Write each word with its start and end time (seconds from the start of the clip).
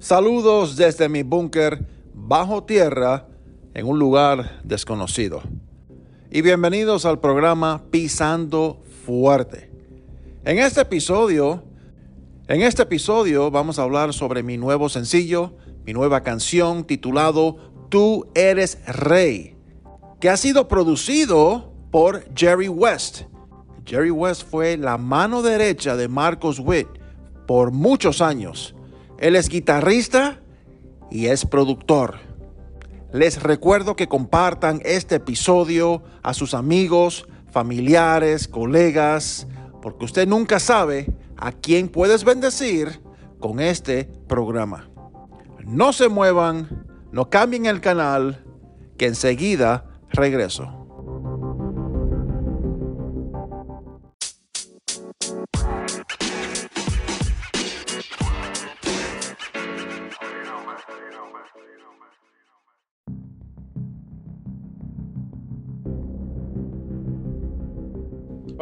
Saludos 0.00 0.76
desde 0.76 1.08
mi 1.08 1.24
búnker 1.24 1.84
bajo 2.14 2.62
tierra 2.62 3.26
en 3.74 3.84
un 3.84 3.98
lugar 3.98 4.60
desconocido. 4.62 5.42
Y 6.30 6.40
bienvenidos 6.40 7.04
al 7.04 7.18
programa 7.18 7.82
Pisando 7.90 8.80
Fuerte. 9.04 9.72
En 10.44 10.60
este 10.60 10.82
episodio, 10.82 11.64
en 12.46 12.62
este 12.62 12.82
episodio 12.82 13.50
vamos 13.50 13.80
a 13.80 13.82
hablar 13.82 14.14
sobre 14.14 14.44
mi 14.44 14.56
nuevo 14.56 14.88
sencillo, 14.88 15.54
mi 15.84 15.94
nueva 15.94 16.22
canción 16.22 16.84
titulado 16.84 17.56
Tú 17.88 18.28
eres 18.36 18.78
rey, 18.86 19.56
que 20.20 20.30
ha 20.30 20.36
sido 20.36 20.68
producido 20.68 21.72
por 21.90 22.24
Jerry 22.36 22.68
West. 22.68 23.22
Jerry 23.84 24.12
West 24.12 24.44
fue 24.48 24.76
la 24.76 24.96
mano 24.96 25.42
derecha 25.42 25.96
de 25.96 26.06
Marcos 26.06 26.60
Witt 26.60 26.86
por 27.48 27.72
muchos 27.72 28.22
años. 28.22 28.76
Él 29.18 29.34
es 29.34 29.48
guitarrista 29.48 30.40
y 31.10 31.26
es 31.26 31.44
productor. 31.44 32.16
Les 33.12 33.42
recuerdo 33.42 33.96
que 33.96 34.06
compartan 34.06 34.80
este 34.84 35.16
episodio 35.16 36.02
a 36.22 36.34
sus 36.34 36.54
amigos, 36.54 37.26
familiares, 37.50 38.46
colegas, 38.46 39.48
porque 39.82 40.04
usted 40.04 40.28
nunca 40.28 40.60
sabe 40.60 41.12
a 41.36 41.52
quién 41.52 41.88
puedes 41.88 42.22
bendecir 42.22 43.00
con 43.40 43.60
este 43.60 44.04
programa. 44.28 44.88
No 45.64 45.92
se 45.92 46.08
muevan, 46.08 46.86
no 47.10 47.28
cambien 47.28 47.66
el 47.66 47.80
canal, 47.80 48.44
que 48.96 49.06
enseguida 49.06 49.84
regreso. 50.10 50.77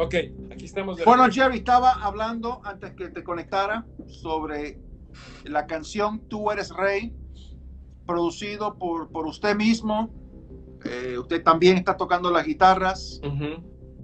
Ok, 0.07 0.15
aquí 0.53 0.63
estamos. 0.63 1.03
bueno, 1.03 1.27
Jerry, 1.29 1.57
estaba 1.57 1.91
hablando 1.91 2.61
antes 2.63 2.93
que 2.93 3.09
te 3.09 3.25
conectara 3.25 3.85
sobre 4.05 4.79
la 5.43 5.67
canción 5.67 6.21
Tú 6.29 6.49
eres 6.49 6.69
rey, 6.69 7.13
producido 8.05 8.77
por, 8.77 9.11
por 9.11 9.27
usted 9.27 9.53
mismo. 9.57 10.09
Eh, 10.85 11.17
usted 11.19 11.43
también 11.43 11.75
está 11.75 11.97
tocando 11.97 12.31
las 12.31 12.45
guitarras. 12.45 13.19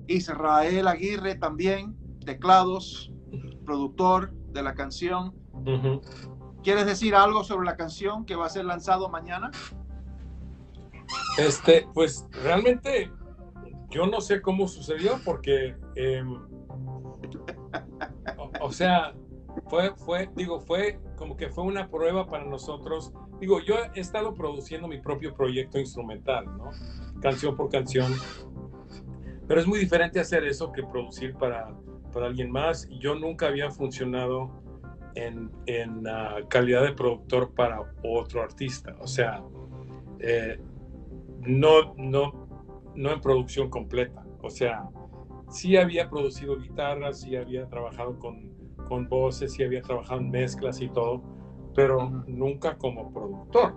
Israel 0.07 0.89
Aguirre 0.89 1.35
también, 1.35 1.95
teclados, 2.25 3.09
productor 3.65 4.33
de 4.51 4.61
la 4.61 4.73
canción. 4.73 5.33
¿Quieres 6.63 6.85
decir 6.85 7.15
algo 7.15 7.45
sobre 7.45 7.65
la 7.65 7.77
canción 7.77 8.25
que 8.25 8.35
va 8.35 8.47
a 8.47 8.49
ser 8.49 8.65
lanzado 8.65 9.07
mañana? 9.07 9.51
Este, 11.37 11.87
pues 11.93 12.27
realmente 12.43 13.09
yo 13.93 14.08
no 14.08 14.21
sé 14.21 14.42
cómo 14.42 14.67
sucedió 14.67 15.20
porque, 15.23 15.76
em, 15.95 16.36
o, 18.59 18.71
sea, 18.71 19.14
fue, 19.67 19.95
fue, 19.95 20.30
digo, 20.36 20.59
fue 20.59 20.99
como 21.15 21.37
que 21.37 21.49
fue 21.49 21.64
una 21.64 21.87
prueba 21.89 22.26
para 22.27 22.43
nosotros. 22.43 23.14
Digo, 23.39 23.59
yo 23.61 23.76
he 23.93 23.99
estado 23.99 24.33
produciendo 24.33 24.87
mi 24.87 24.99
propio 24.99 25.33
proyecto 25.36 25.80
instrumental, 25.80 26.45
¿no? 26.58 26.71
Canción 27.21 27.55
por 27.55 27.70
canción. 27.70 28.11
Pero 29.48 29.59
es 29.59 29.67
muy 29.67 29.80
diferente 29.80 30.20
hacer 30.20 30.43
eso 30.45 30.71
que 30.71 30.83
producir 30.83 31.36
para, 31.36 31.75
para 32.11 32.27
alguien 32.27 32.49
más. 32.49 32.87
Yo 32.99 33.15
nunca 33.15 33.48
había 33.48 33.70
funcionado 33.70 34.64
en, 35.15 35.52
en 35.67 36.04
calidad 36.48 36.83
de 36.83 36.93
productor 36.93 37.54
para 37.54 37.93
otro 38.04 38.42
artista. 38.42 38.95
O 38.99 39.08
sea, 39.08 39.43
eh, 40.20 40.58
no, 41.42 41.93
no, 41.98 42.42
no 42.95 43.11
en 43.11 43.21
producción 43.21 43.70
completa. 43.70 44.26
O 44.42 44.49
sea, 44.49 44.89
sí 45.49 45.77
había 45.77 46.09
producido 46.09 46.58
guitarras, 46.59 47.21
sí 47.21 47.36
había 47.36 47.67
trabajado 47.67 48.17
con, 48.20 48.52
con 48.87 49.08
voces, 49.08 49.54
sí 49.54 49.64
había 49.64 49.81
trabajado 49.81 50.20
en 50.21 50.31
mezclas 50.31 50.81
y 50.81 50.89
todo, 50.89 51.23
pero 51.76 52.09
nunca 52.27 52.77
como 52.77 53.14
productor. 53.14 53.76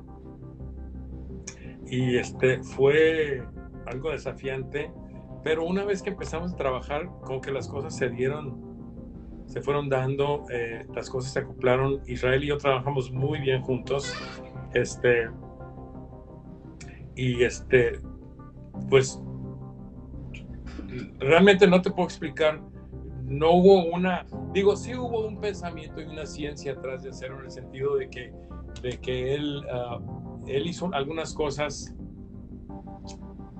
Y 1.88 2.16
este 2.16 2.62
fue 2.62 3.42
algo 3.86 4.10
desafiante, 4.10 4.90
pero 5.44 5.64
una 5.64 5.84
vez 5.84 6.02
que 6.02 6.10
empezamos 6.10 6.52
a 6.52 6.56
trabajar, 6.56 7.08
como 7.22 7.40
que 7.40 7.52
las 7.52 7.68
cosas 7.68 7.96
se 7.96 8.08
dieron, 8.10 8.66
se 9.46 9.62
fueron 9.62 9.88
dando, 9.88 10.44
eh, 10.50 10.86
las 10.94 11.08
cosas 11.08 11.32
se 11.32 11.38
acoplaron. 11.38 12.02
Israel 12.06 12.42
y 12.42 12.48
yo 12.48 12.58
trabajamos 12.58 13.12
muy 13.12 13.38
bien 13.40 13.62
juntos. 13.62 14.12
Este, 14.74 15.28
y 17.14 17.44
este, 17.44 18.00
pues 18.88 19.20
realmente 21.18 21.66
no 21.66 21.82
te 21.82 21.90
puedo 21.90 22.06
explicar. 22.06 22.60
No 23.24 23.52
hubo 23.52 23.84
una, 23.86 24.24
digo, 24.52 24.76
sí 24.76 24.94
hubo 24.94 25.26
un 25.26 25.40
pensamiento 25.40 26.00
y 26.00 26.04
una 26.04 26.26
ciencia 26.26 26.72
atrás 26.72 27.02
de 27.02 27.10
hacerlo 27.10 27.40
en 27.40 27.46
el 27.46 27.50
sentido 27.50 27.96
de 27.96 28.08
que, 28.08 28.32
de 28.82 28.98
que 28.98 29.34
él, 29.34 29.64
ah, 29.72 29.98
él 30.46 30.66
hizo 30.66 30.88
algunas 30.92 31.34
cosas 31.34 31.92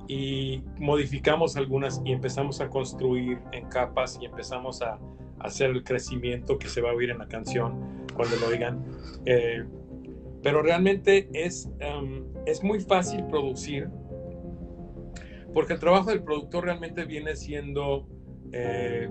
y 0.08 0.62
modificamos 0.78 1.56
algunas 1.56 2.00
y 2.04 2.12
empezamos 2.12 2.60
a 2.60 2.68
construir 2.68 3.40
en 3.50 3.68
capas 3.68 4.18
y 4.20 4.26
empezamos 4.26 4.82
a, 4.82 4.98
hacer 5.38 5.70
el 5.70 5.84
crecimiento 5.84 6.58
que 6.58 6.66
se 6.66 6.80
va 6.80 6.90
a 6.90 6.94
oír 6.94 7.10
en 7.10 7.18
la 7.18 7.28
canción 7.28 8.06
cuando 8.14 8.36
lo 8.36 8.48
oigan. 8.48 8.84
Eh, 9.26 9.64
pero 10.42 10.62
realmente 10.62 11.28
es, 11.32 11.68
es 12.46 12.62
muy 12.62 12.80
fácil 12.80 13.24
producir 13.26 13.90
porque 15.56 15.72
el 15.72 15.80
trabajo 15.80 16.10
del 16.10 16.22
productor 16.22 16.64
realmente 16.64 17.06
viene 17.06 17.34
siendo 17.34 18.06
eh, 18.52 19.08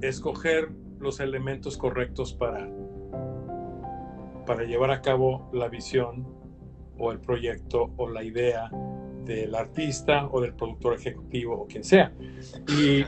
escoger 0.00 0.70
los 0.98 1.20
elementos 1.20 1.76
correctos 1.76 2.32
para, 2.32 2.66
para 4.46 4.64
llevar 4.64 4.90
a 4.90 5.02
cabo 5.02 5.50
la 5.52 5.68
visión 5.68 6.26
o 6.96 7.12
el 7.12 7.20
proyecto 7.20 7.92
o 7.98 8.08
la 8.08 8.24
idea 8.24 8.70
del 9.26 9.54
artista 9.54 10.26
o 10.32 10.40
del 10.40 10.54
productor 10.54 10.94
ejecutivo 10.94 11.54
o 11.54 11.66
quien 11.66 11.84
sea. 11.84 12.14
Y 12.68 13.04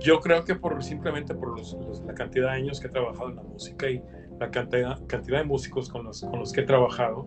yo 0.00 0.20
creo 0.20 0.44
que 0.44 0.54
por 0.54 0.84
simplemente 0.84 1.34
por 1.34 1.58
la 2.04 2.12
cantidad 2.12 2.50
de 2.50 2.56
años 2.56 2.78
que 2.78 2.88
he 2.88 2.90
trabajado 2.90 3.30
en 3.30 3.36
la 3.36 3.42
música 3.42 3.88
y 3.88 4.02
la 4.38 4.50
cantidad, 4.50 5.02
cantidad 5.06 5.38
de 5.38 5.44
músicos 5.44 5.88
con 5.88 6.04
los, 6.04 6.20
con 6.20 6.40
los 6.40 6.52
que 6.52 6.60
he 6.60 6.64
trabajado, 6.64 7.24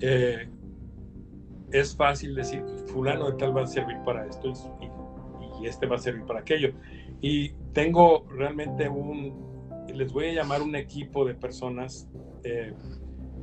eh, 0.00 0.48
es 1.72 1.96
fácil 1.96 2.34
decir, 2.34 2.64
fulano 2.86 3.30
de 3.30 3.36
tal 3.36 3.56
va 3.56 3.62
a 3.62 3.66
servir 3.66 3.96
para 4.04 4.26
esto 4.26 4.52
y, 4.80 5.66
este 5.66 5.86
va 5.86 5.96
a 5.96 5.98
servir 5.98 6.24
para 6.24 6.40
aquello. 6.40 6.72
Y 7.20 7.50
tengo 7.74 8.24
realmente 8.30 8.88
un, 8.88 9.84
les 9.94 10.10
voy 10.10 10.28
a 10.28 10.32
llamar 10.32 10.62
un 10.62 10.74
equipo 10.74 11.26
de 11.26 11.34
personas. 11.34 12.08
Eh, 12.44 12.72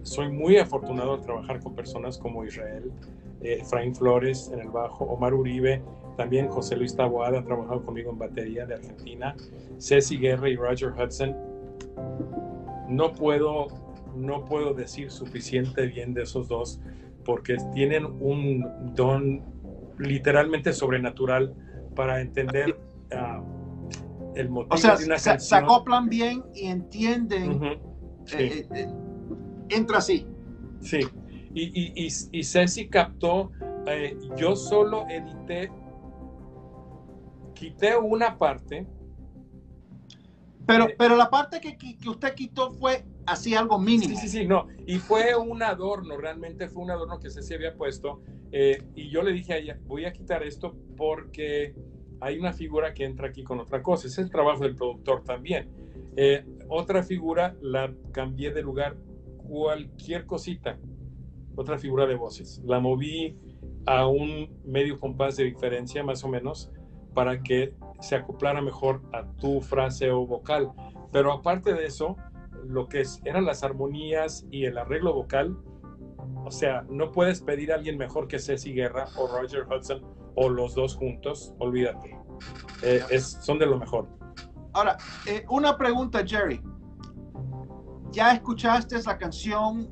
soy 0.02 0.30
muy 0.31 0.57
afortunado 0.57 1.18
de 1.18 1.24
trabajar 1.24 1.60
con 1.60 1.75
personas 1.75 2.18
como 2.18 2.44
Israel, 2.44 2.92
eh, 3.42 3.60
Efraín 3.62 3.94
Flores 3.94 4.50
en 4.52 4.62
el 4.62 4.69
bajo, 4.69 5.06
Omar 5.06 5.36
Uribe, 5.36 5.84
también 6.18 6.48
José 6.48 6.75
Luis 6.75 6.96
Taboada 6.96 7.40
ha 7.40 7.44
trabajado 7.44 7.86
conmigo 7.86 8.12
en 8.12 8.18
batería 8.18 8.66
de 8.66 8.74
Argentina, 8.74 9.36
Ceci 9.78 10.18
Guerra 10.18 10.50
y 10.50 10.56
Roger 10.56 10.92
Hudson. 10.92 11.36
No 12.90 13.13
puedo, 13.13 13.68
no 14.16 14.44
puedo 14.44 14.74
decir 14.74 15.12
suficiente 15.12 15.86
bien 15.86 16.16
de 16.16 16.24
esos 16.24 16.48
dos 16.48 16.81
porque 17.28 17.58
tienen 17.74 18.06
un 18.06 18.66
don 18.96 19.44
literalmente 20.00 20.72
sobrenatural 20.72 21.54
para 21.94 22.22
entender 22.22 22.80
uh, 23.12 24.34
el 24.36 24.50
motivo 24.50 24.74
o 24.74 24.78
sea, 24.78 24.96
de 24.96 25.06
una 25.06 25.20
se, 25.20 25.32
canción. 25.32 25.60
se 25.60 25.66
acoplan 25.66 26.08
bien 26.08 26.44
y 26.56 26.68
entienden. 26.68 27.52
Uh 27.52 27.60
-huh. 27.60 27.80
sí. 28.26 28.38
eh, 28.40 28.68
eh, 28.74 28.88
entra 29.70 29.98
así. 29.98 30.26
Sí. 30.80 31.02
Y, 31.54 31.64
y, 31.64 32.08
y, 32.08 32.08
y 32.32 32.44
Ceci 32.44 32.88
captó, 32.88 33.52
eh, 33.88 34.18
yo 34.38 34.56
solo 34.56 35.06
edité, 35.10 35.70
quité 37.54 37.98
una 37.98 38.38
parte 38.38 38.88
Pero, 40.68 40.88
pero 40.98 41.16
la 41.16 41.30
parte 41.30 41.60
que, 41.60 41.78
que, 41.78 41.98
usted 42.08 42.34
quitó 42.36 42.72
fue 42.72 43.06
así 43.28 43.54
algo 43.54 43.78
mínimo. 43.78 44.16
Sí, 44.16 44.28
sí, 44.28 44.30
sí, 44.30 44.48
no. 44.48 44.68
Y 44.88 44.98
fue 44.98 45.36
un 45.36 45.62
adorno, 45.62 46.18
realmente 46.18 46.68
fue 46.68 46.84
un 46.84 46.92
adorno 46.92 47.20
que 47.20 47.30
se 47.30 47.54
había 47.54 47.76
puesto. 47.76 48.22
Eh, 48.52 48.82
y 48.96 49.10
yo 49.10 49.22
le 49.22 49.34
dije 49.34 49.54
a 49.54 49.58
ella, 49.58 49.80
voy 49.86 50.06
a 50.06 50.14
quitar 50.14 50.42
esto 50.44 50.76
porque 50.96 51.76
hay 52.22 52.40
una 52.40 52.54
figura 52.54 52.94
que 52.94 53.04
entra 53.04 53.28
aquí 53.28 53.44
con 53.44 53.60
otra 53.60 53.84
cosa. 53.84 54.08
Es 54.08 54.18
el 54.18 54.32
trabajo 54.32 54.64
del 54.64 54.76
productor 54.76 55.24
también. 55.24 55.70
Eh, 56.16 56.44
otra 56.70 57.04
figura 57.04 57.56
la 57.62 57.94
cambié 58.12 58.52
de 58.52 58.64
lugar, 58.64 58.96
cualquier 59.48 60.26
cosita, 60.26 60.80
otra 61.56 61.78
figura 61.78 62.08
de 62.08 62.16
voces. 62.16 62.62
La 62.66 62.80
moví 62.80 63.38
a 63.86 64.08
un 64.08 64.50
medio 64.66 65.00
compás 65.00 65.36
de 65.38 65.44
diferencia, 65.44 66.04
más 66.04 66.24
o 66.24 66.30
menos, 66.30 66.72
para 67.14 67.44
que 67.44 67.74
se 68.00 68.16
acoplara 68.16 68.62
mejor 68.62 69.02
a 69.14 69.26
tu 69.34 69.62
frase 69.62 70.12
o 70.12 70.26
vocal. 70.26 70.72
Pero 71.12 71.32
aparte 71.32 71.74
de 71.74 71.86
eso, 71.86 72.18
lo 72.65 72.88
que 72.88 73.04
eran 73.25 73.45
las 73.45 73.63
armonías 73.63 74.45
y 74.51 74.65
el 74.65 74.77
arreglo 74.77 75.13
vocal, 75.13 75.57
o 76.45 76.51
sea, 76.51 76.86
no 76.89 77.12
puedes 77.12 77.42
pedir 77.42 77.71
a 77.71 77.75
alguien 77.75 77.98
mejor 77.98 78.27
que 78.27 78.39
Ceci 78.39 78.74
Guerra 78.74 79.07
o 79.18 79.27
Roger 79.27 79.65
Hudson 79.68 80.01
o 80.36 80.50
los 80.50 80.75
dos 80.75 80.95
juntos, 80.95 81.54
olvídate. 81.59 82.15
Eh, 82.83 83.04
es, 83.09 83.38
son 83.42 83.59
de 83.59 83.65
lo 83.65 83.77
mejor. 83.77 84.07
Ahora, 84.74 84.98
eh, 85.25 85.44
una 85.50 85.75
pregunta, 85.75 86.24
Jerry. 86.25 86.62
¿Ya 88.12 88.33
escuchaste 88.33 89.01
la 89.04 89.18
canción? 89.18 89.89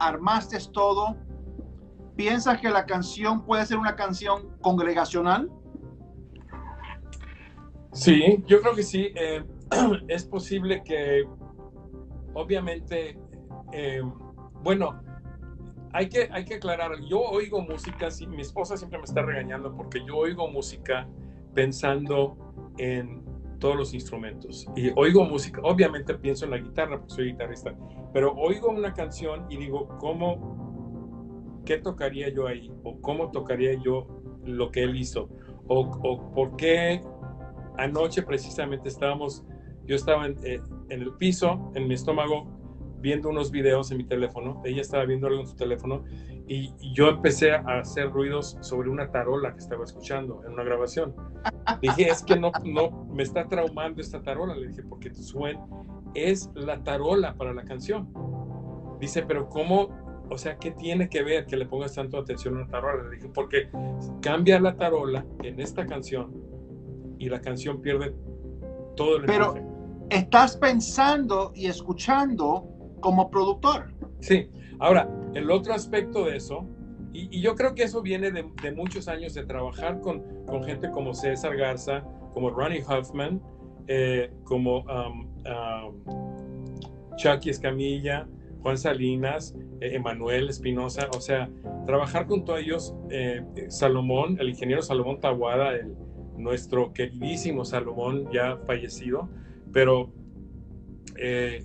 ¿Armaste 0.00 0.58
todo? 0.72 1.16
¿Piensas 2.16 2.60
que 2.60 2.68
la 2.68 2.84
canción 2.84 3.44
puede 3.44 3.64
ser 3.64 3.78
una 3.78 3.94
canción 3.94 4.56
congregacional? 4.60 5.48
Sí, 7.92 8.42
yo 8.46 8.60
creo 8.60 8.74
que 8.74 8.82
sí. 8.82 9.12
Eh, 9.14 9.44
es 10.08 10.24
posible 10.24 10.82
que, 10.84 11.24
obviamente, 12.34 13.18
eh, 13.72 14.02
bueno, 14.62 15.00
hay 15.92 16.08
que, 16.08 16.28
hay 16.30 16.44
que 16.44 16.54
aclarar, 16.54 16.92
yo 17.08 17.20
oigo 17.20 17.60
música, 17.62 18.10
sí, 18.10 18.26
mi 18.26 18.42
esposa 18.42 18.76
siempre 18.76 18.98
me 18.98 19.04
está 19.04 19.22
regañando 19.22 19.74
porque 19.74 20.04
yo 20.06 20.16
oigo 20.16 20.48
música 20.48 21.08
pensando 21.54 22.36
en 22.76 23.24
todos 23.58 23.76
los 23.76 23.94
instrumentos. 23.94 24.68
Y 24.76 24.90
oigo 24.96 25.24
música, 25.24 25.60
obviamente 25.64 26.14
pienso 26.14 26.44
en 26.44 26.52
la 26.52 26.58
guitarra 26.58 26.98
porque 26.98 27.14
soy 27.14 27.32
guitarrista, 27.32 27.74
pero 28.12 28.34
oigo 28.34 28.68
una 28.68 28.92
canción 28.94 29.46
y 29.48 29.56
digo, 29.56 29.88
¿cómo, 29.98 31.62
qué 31.64 31.78
tocaría 31.78 32.28
yo 32.28 32.46
ahí? 32.46 32.70
¿O 32.84 33.00
cómo 33.00 33.30
tocaría 33.30 33.74
yo 33.74 34.06
lo 34.44 34.70
que 34.70 34.84
él 34.84 34.96
hizo? 34.96 35.28
¿O, 35.66 35.80
o 35.80 36.32
por 36.32 36.56
qué 36.56 37.02
anoche 37.78 38.22
precisamente 38.22 38.88
estábamos, 38.88 39.44
yo 39.88 39.96
estaba 39.96 40.28
eh, 40.28 40.60
en, 40.90 41.02
el 41.02 41.12
piso, 41.14 41.72
en 41.74 41.88
mi 41.88 41.94
estómago, 41.94 42.46
viendo 43.00 43.30
unos 43.30 43.50
videos 43.50 43.90
en 43.90 43.96
mi 43.96 44.04
teléfono, 44.04 44.60
ella 44.64 44.82
estaba 44.82 45.04
viendo 45.06 45.28
algo 45.28 45.40
en 45.40 45.46
su 45.46 45.56
teléfono 45.56 46.04
y, 46.46 46.74
yo 46.92 47.08
empecé 47.08 47.52
a 47.52 47.80
hacer 47.80 48.10
ruidos 48.10 48.58
sobre 48.60 48.90
una 48.90 49.10
tarola 49.10 49.52
que 49.52 49.60
estaba 49.60 49.84
escuchando 49.84 50.42
en 50.44 50.52
una 50.52 50.64
grabación. 50.64 51.14
Dije, 51.80 52.08
es 52.08 52.22
que 52.22 52.38
no, 52.38 52.52
no, 52.64 53.06
me 53.10 53.22
está 53.22 53.48
traumando 53.48 54.00
esta 54.00 54.22
tarola, 54.22 54.54
le 54.54 54.68
dije, 54.68 54.82
porque 54.82 55.14
suena, 55.14 55.64
es 56.14 56.50
la 56.54 56.82
tarola 56.82 57.34
para 57.34 57.54
la 57.54 57.64
canción. 57.64 58.08
Dice, 59.00 59.22
pero 59.22 59.48
¿cómo? 59.48 60.26
O 60.30 60.36
sea, 60.36 60.58
¿qué 60.58 60.72
tiene 60.72 61.08
que 61.08 61.22
ver 61.22 61.46
que 61.46 61.56
le 61.56 61.66
pongas 61.66 61.94
tanto 61.94 62.18
atención 62.18 62.54
a 62.56 62.62
una 62.62 62.68
tarola? 62.68 63.08
Le 63.08 63.16
dije, 63.16 63.28
porque 63.32 63.70
cambia 64.20 64.60
la 64.60 64.76
tarola 64.76 65.24
en 65.42 65.60
esta 65.60 65.86
canción 65.86 66.34
y 67.18 67.28
la 67.28 67.40
canción 67.40 67.80
pierde 67.80 68.14
todo 68.96 69.16
el 69.16 69.26
Pero 69.26 69.67
estás 70.10 70.56
pensando 70.56 71.52
y 71.54 71.66
escuchando 71.66 72.68
como 73.00 73.30
productor. 73.30 73.92
Sí, 74.20 74.50
ahora, 74.78 75.08
el 75.34 75.50
otro 75.50 75.74
aspecto 75.74 76.24
de 76.24 76.36
eso, 76.36 76.66
y, 77.12 77.40
yo 77.40 77.54
creo 77.54 77.74
que 77.74 77.84
eso 77.84 78.02
viene 78.02 78.30
de, 78.30 78.72
muchos 78.72 79.08
años 79.08 79.34
de 79.34 79.44
trabajar 79.44 80.00
con, 80.00 80.22
con, 80.46 80.64
gente 80.64 80.90
como 80.90 81.14
César 81.14 81.56
Garza, 81.56 82.04
como 82.34 82.50
Ronnie 82.50 82.82
Huffman, 82.82 83.40
eh, 83.86 84.30
como 84.44 84.80
um, 84.80 85.28
um, 85.46 87.16
Chucky 87.16 87.50
Escamilla, 87.50 88.28
Juan 88.62 88.76
Salinas, 88.76 89.54
eh, 89.80 89.94
Emanuel 89.94 90.48
Espinosa, 90.48 91.08
o 91.16 91.20
sea, 91.20 91.48
trabajar 91.86 92.26
con 92.26 92.44
todos 92.44 92.60
ellos, 92.60 92.94
eh, 93.10 93.42
Salomón, 93.68 94.36
el 94.40 94.50
ingeniero 94.50 94.82
Salomón 94.82 95.20
Taguada, 95.20 95.74
el, 95.74 95.94
nuestro 96.36 96.92
queridísimo 96.92 97.64
Salomón 97.64 98.30
ya 98.32 98.58
fallecido, 98.66 99.28
pero 99.72 100.10
eh, 101.16 101.64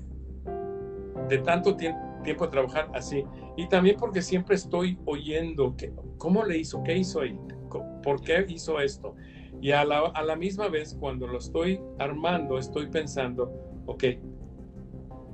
de 1.30 1.38
tanto 1.40 1.76
tiempo 1.76 2.46
de 2.46 2.52
trabajar 2.52 2.90
así, 2.94 3.24
y 3.58 3.68
también 3.68 3.98
porque 4.00 4.22
siempre 4.22 4.56
estoy 4.56 4.98
oyendo 5.06 5.76
que, 5.76 5.94
cómo 6.18 6.44
le 6.44 6.58
hizo, 6.58 6.84
qué 6.84 6.98
hizo 6.98 7.22
ahí, 7.22 7.38
por 8.04 8.22
qué 8.22 8.46
hizo 8.48 8.80
esto. 8.80 9.16
Y 9.62 9.72
a 9.72 9.86
la, 9.86 10.00
a 10.00 10.24
la 10.24 10.36
misma 10.36 10.68
vez, 10.68 10.98
cuando 11.00 11.28
lo 11.28 11.38
estoy 11.38 11.80
armando, 12.00 12.58
estoy 12.58 12.88
pensando, 12.88 13.52
ok, 13.86 14.04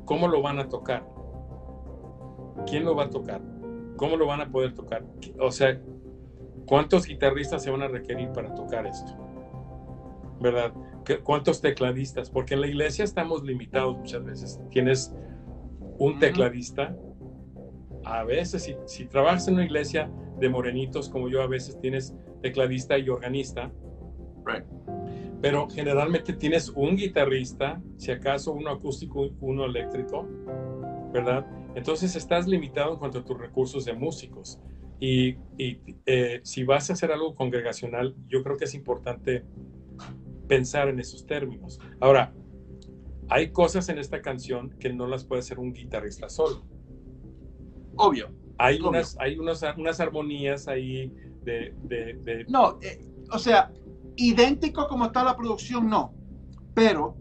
¿cómo 0.06 0.28
lo 0.28 0.42
van 0.42 0.60
a 0.60 0.70
tocar? 0.70 1.08
¿Quién 2.68 2.86
lo 2.86 2.96
va 2.96 3.06
a 3.06 3.10
tocar? 3.10 3.42
¿Cómo 3.96 4.18
lo 4.18 4.28
van 4.28 4.42
a 4.42 4.52
poder 4.52 4.74
tocar? 4.74 5.04
O 5.40 5.52
sea, 5.52 5.82
¿cuántos 6.66 7.06
guitarristas 7.06 7.64
se 7.64 7.72
van 7.72 7.82
a 7.82 7.88
requerir 7.88 8.30
para 8.32 8.54
tocar 8.54 8.86
esto? 8.86 9.30
¿verdad? 10.40 10.72
¿Cuántos 11.24 11.62
tecladistas? 11.62 12.30
Porque 12.30 12.54
en 12.54 12.62
la 12.62 12.68
iglesia 12.68 13.04
estamos 13.04 13.44
limitados 13.44 13.98
muchas 13.98 14.24
veces. 14.24 14.60
Tienes 14.70 15.14
un 15.98 16.20
tecladista, 16.20 16.96
a 18.06 18.24
veces 18.24 18.64
si, 18.64 18.76
si, 18.86 19.06
trabajas 19.06 19.48
en 19.48 19.56
una 19.56 19.66
iglesia 19.66 20.10
de 20.40 20.50
morenitos 20.50 21.10
como 21.10 21.30
yo, 21.30 21.42
a 21.42 21.48
veces 21.48 21.80
tienes 21.80 22.16
tecladista 22.42 22.98
y 22.98 23.10
organista. 23.10 23.72
Pero 25.42 25.70
generalmente 25.70 26.34
tienes 26.34 26.70
un 26.70 26.96
guitarrista, 26.96 27.82
si 27.98 28.12
acaso 28.12 28.54
uno 28.54 28.72
acústico, 28.72 29.30
uno 29.40 29.66
eléctrico, 29.66 30.28
¿verdad? 31.14 31.46
Entonces 31.76 32.16
estás 32.16 32.48
limitado 32.48 32.94
en 32.94 33.00
cuanto 33.00 33.20
a 33.20 33.26
tus 33.26 33.38
recursos 33.38 33.86
de 33.86 33.94
músicos. 33.94 34.60
Y, 35.00 35.38
y 35.58 35.80
eh, 36.06 36.42
si 36.44 36.64
vas 36.64 36.90
a 36.90 36.94
hacer 36.94 37.12
algo 37.12 37.36
congregacional, 37.36 38.16
yo 38.28 38.44
creo 38.44 38.58
que 38.58 38.66
es 38.66 38.74
importante 38.74 39.46
pensar 40.50 40.90
en 40.90 41.00
esos 41.00 41.26
términos. 41.26 41.80
Ahora, 42.02 42.34
hay 43.30 43.52
cosas 43.52 43.88
en 43.88 44.00
esta 44.00 44.22
canción 44.22 44.72
que 44.80 44.92
no 44.92 45.08
las 45.08 45.24
puede 45.24 45.40
hacer 45.40 45.60
un 45.60 45.72
guitarrista 45.72 46.28
solo. 46.28 46.66
Obvio. 47.96 48.32
Hay, 48.58 48.82
Unas, 48.82 49.16
hay 49.22 49.40
unas, 49.40 49.64
unas 49.78 50.02
armonías 50.02 50.68
ahí 50.68 51.14
de... 51.44 51.74
de, 51.84 52.46
No, 52.50 52.78
eh, 52.82 53.00
o 53.32 53.40
sea, 53.40 53.72
idéntico 54.18 54.86
como 54.90 55.06
está 55.06 55.24
la 55.24 55.38
producción, 55.38 55.90
no. 55.90 56.14
Pero 56.74 57.16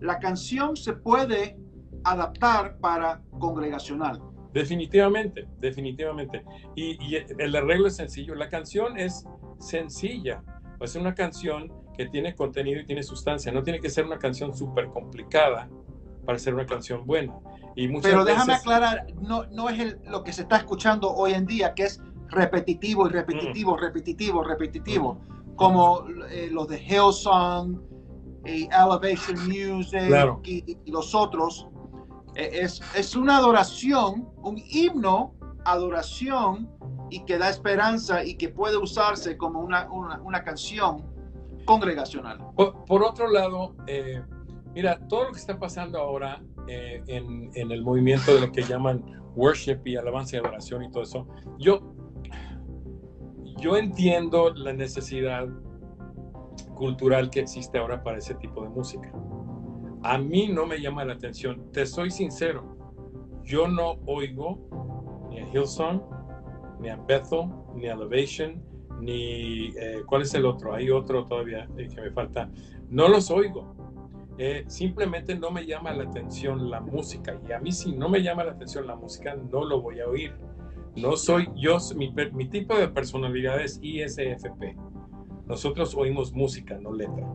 la 0.00 0.18
canción 0.18 0.74
se 0.76 0.94
puede 0.94 1.58
adaptar 2.04 2.78
para 2.78 3.20
congregacional. 3.38 4.22
Definitivamente, 4.54 5.46
definitivamente. 5.58 6.42
Y, 6.74 6.92
y, 7.04 7.16
el 7.38 7.54
arreglo 7.54 7.88
es 7.88 7.96
sencillo. 7.96 8.34
La 8.34 8.48
canción 8.48 8.96
es 8.96 9.26
sencilla. 9.58 10.42
Es 10.82 10.96
una 10.96 11.14
canción 11.14 11.72
que 11.96 12.06
tiene 12.06 12.34
contenido 12.34 12.80
y 12.80 12.86
tiene 12.86 13.02
sustancia. 13.02 13.52
No 13.52 13.62
tiene 13.62 13.80
que 13.80 13.90
ser 13.90 14.04
una 14.04 14.18
canción 14.18 14.54
súper 14.54 14.88
complicada 14.88 15.68
para 16.24 16.38
ser 16.38 16.54
una 16.54 16.66
canción 16.66 17.06
buena. 17.06 17.34
Y 17.74 17.88
Pero 18.00 18.24
déjame 18.24 18.54
aclarar, 18.54 19.06
no, 19.20 19.44
no 19.46 19.68
es 19.68 19.96
lo 20.04 20.22
que 20.22 20.32
se 20.32 20.42
está 20.42 20.58
escuchando 20.58 21.10
hoy 21.12 21.32
en 21.32 21.46
día, 21.46 21.74
que 21.74 21.84
es 21.84 22.00
repetitivo 22.28 23.06
y 23.06 23.10
repetitivo, 23.10 23.76
mm. 23.76 23.80
repetitivo, 23.80 24.44
repetitivo, 24.44 25.14
mm. 25.14 25.54
como 25.56 26.06
eh, 26.30 26.48
los 26.50 26.68
de 26.68 26.82
Hillsong, 26.82 27.92
y 28.44 28.68
Elevation 28.72 29.38
Music 29.46 30.40
y, 30.44 30.90
los 30.90 31.14
otros. 31.14 31.68
Eh, 32.34 32.60
es, 32.62 32.80
es 32.94 33.14
una 33.14 33.36
adoración, 33.36 34.28
un 34.42 34.58
himno, 34.58 35.34
adoración, 35.64 36.68
y 37.12 37.20
que 37.26 37.36
da 37.36 37.50
esperanza 37.50 38.24
y 38.24 38.36
que 38.36 38.48
puede 38.48 38.78
usarse 38.78 39.36
como 39.36 39.60
una, 39.60 39.86
una, 39.90 40.42
canción 40.42 41.04
congregacional. 41.66 42.38
Por, 42.56 43.02
otro 43.02 43.30
lado, 43.30 43.76
eh, 43.86 44.22
mira, 44.74 44.98
todo 45.08 45.24
lo 45.24 45.32
que 45.32 45.38
está 45.38 45.58
pasando 45.58 45.98
ahora 45.98 46.42
eh, 46.68 47.02
en, 47.06 47.50
en, 47.54 47.70
el 47.70 47.82
movimiento 47.82 48.34
de 48.34 48.40
lo 48.40 48.50
que 48.50 48.62
llaman 48.62 49.04
worship 49.34 49.80
y 49.84 49.96
alabanza 49.96 50.36
y 50.36 50.38
adoración 50.38 50.84
y 50.84 50.90
todo 50.90 51.02
eso, 51.02 51.28
yo, 51.58 51.94
yo 53.58 53.76
entiendo 53.76 54.54
la 54.54 54.72
necesidad 54.72 55.46
cultural 56.76 57.28
que 57.28 57.40
existe 57.40 57.76
ahora 57.76 58.02
para 58.02 58.18
ese 58.18 58.34
tipo 58.36 58.62
de 58.62 58.70
música. 58.70 59.12
A 60.02 60.16
mí 60.16 60.48
no 60.48 60.64
me 60.64 60.80
llama 60.80 61.04
la 61.04 61.12
atención, 61.12 61.70
te 61.72 61.84
soy 61.84 62.10
sincero, 62.10 62.74
yo 63.44 63.68
no 63.68 63.98
oigo 64.06 64.81
ni 65.32 65.40
a 65.40 65.48
Hillsong, 65.52 66.00
ni 66.80 66.88
a 66.90 66.96
Bethel, 66.96 67.48
ni 67.74 67.86
a 67.88 67.94
Elevation, 67.94 68.62
ni 69.00 69.68
eh, 69.76 70.02
cuál 70.06 70.22
es 70.22 70.34
el 70.34 70.44
otro, 70.46 70.74
hay 70.74 70.90
otro 70.90 71.24
todavía 71.24 71.68
eh, 71.76 71.88
que 71.88 72.00
me 72.00 72.10
falta. 72.12 72.50
No 72.88 73.08
los 73.08 73.30
oigo. 73.30 73.74
eh, 74.38 74.64
simplemente 74.66 75.34
no 75.34 75.50
me 75.50 75.66
llama 75.66 75.92
la 75.92 76.04
atención 76.04 76.70
la 76.70 76.80
música. 76.80 77.38
Y 77.48 77.52
a 77.52 77.60
mí 77.60 77.70
si 77.72 77.92
no 77.92 78.08
me 78.08 78.22
llama 78.22 78.44
la 78.44 78.52
atención 78.52 78.86
la 78.86 78.96
música, 78.96 79.34
no 79.36 79.64
lo 79.64 79.80
voy 79.82 80.00
a 80.00 80.08
oír. 80.08 80.32
No 80.96 81.16
soy 81.16 81.48
yo, 81.56 81.78
mi, 81.96 82.12
mi 82.32 82.48
tipo 82.48 82.76
de 82.76 82.88
personalidad 82.88 83.60
es 83.60 83.78
ISFP. 83.82 84.76
Nosotros 85.46 85.94
oímos 85.94 86.32
música, 86.32 86.78
no 86.78 86.92
letra. 86.92 87.26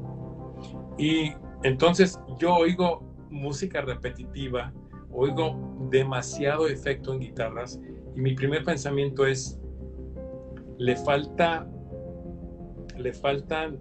Y 0.97 1.31
entonces 1.63 2.19
yo 2.39 2.55
oigo 2.55 3.03
música 3.29 3.81
repetitiva, 3.81 4.73
oigo 5.11 5.87
demasiado 5.89 6.67
efecto 6.67 7.13
en 7.13 7.19
guitarras 7.19 7.79
y 8.15 8.19
mi 8.19 8.33
primer 8.33 8.63
pensamiento 8.63 9.25
es, 9.25 9.59
le 10.77 10.95
falta, 10.95 11.67
le 12.97 13.13
faltan, 13.13 13.79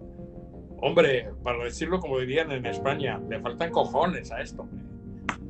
hombre, 0.80 1.30
para 1.42 1.64
decirlo 1.64 2.00
como 2.00 2.18
dirían 2.18 2.50
en 2.52 2.66
España, 2.66 3.20
le 3.28 3.40
faltan 3.40 3.70
cojones 3.70 4.30
a 4.32 4.40
esto, 4.40 4.68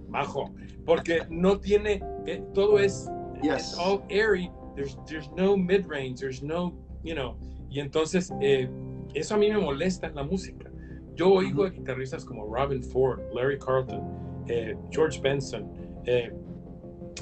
majo, 0.08 0.54
porque 0.84 1.20
no 1.30 1.58
tiene, 1.58 2.02
eh, 2.26 2.42
todo 2.54 2.78
es, 2.78 3.10
Yes. 3.42 3.76
all 3.78 4.02
airy, 4.08 4.50
there's, 4.74 4.96
there's 5.06 5.30
no 5.36 5.56
mid-range, 5.56 6.20
there's 6.20 6.42
no, 6.42 6.72
you 7.02 7.14
know, 7.14 7.36
y 7.68 7.80
entonces 7.80 8.32
eh, 8.40 8.68
eso 9.14 9.34
a 9.34 9.38
mí 9.38 9.50
me 9.50 9.58
molesta 9.58 10.06
en 10.06 10.14
la 10.14 10.22
música. 10.22 10.70
Yo 11.14 11.32
oigo 11.32 11.64
a 11.64 11.70
guitarristas 11.70 12.24
como 12.24 12.46
Robin 12.46 12.82
Ford, 12.82 13.20
Larry 13.34 13.58
Carlton, 13.58 14.02
eh, 14.48 14.76
George 14.90 15.20
Benson, 15.20 15.70
eh, 16.04 16.32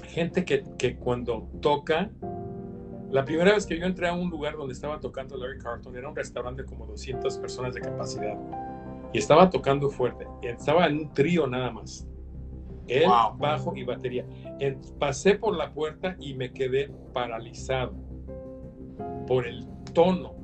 gente 0.08 0.44
que, 0.44 0.64
que 0.78 0.96
cuando 0.96 1.48
toca, 1.60 2.10
la 3.10 3.24
primera 3.24 3.52
vez 3.54 3.64
que 3.66 3.78
yo 3.78 3.86
entré 3.86 4.08
a 4.08 4.12
un 4.12 4.28
lugar 4.30 4.56
donde 4.56 4.72
estaba 4.74 4.98
tocando 5.00 5.36
Larry 5.36 5.58
Carlton 5.58 5.96
era 5.96 6.08
un 6.08 6.16
restaurante 6.16 6.62
de 6.62 6.68
como 6.68 6.84
200 6.86 7.38
personas 7.38 7.74
de 7.74 7.80
capacidad 7.80 8.36
y 9.12 9.18
estaba 9.18 9.48
tocando 9.50 9.88
fuerte, 9.90 10.26
y 10.42 10.48
estaba 10.48 10.86
en 10.86 10.98
un 10.98 11.12
trío 11.12 11.46
nada 11.46 11.70
más. 11.70 12.06
Él, 12.88 13.04
Wow. 13.06 13.38
bajo 13.38 13.74
y 13.76 13.84
batería. 13.84 14.26
En- 14.58 14.78
pasé 14.98 15.36
por 15.36 15.56
la 15.56 15.72
puerta 15.72 16.16
y 16.18 16.34
me 16.34 16.52
quedé 16.52 16.90
paralizado 17.14 17.94
por 19.26 19.46
el 19.46 19.66
tono 19.94 20.34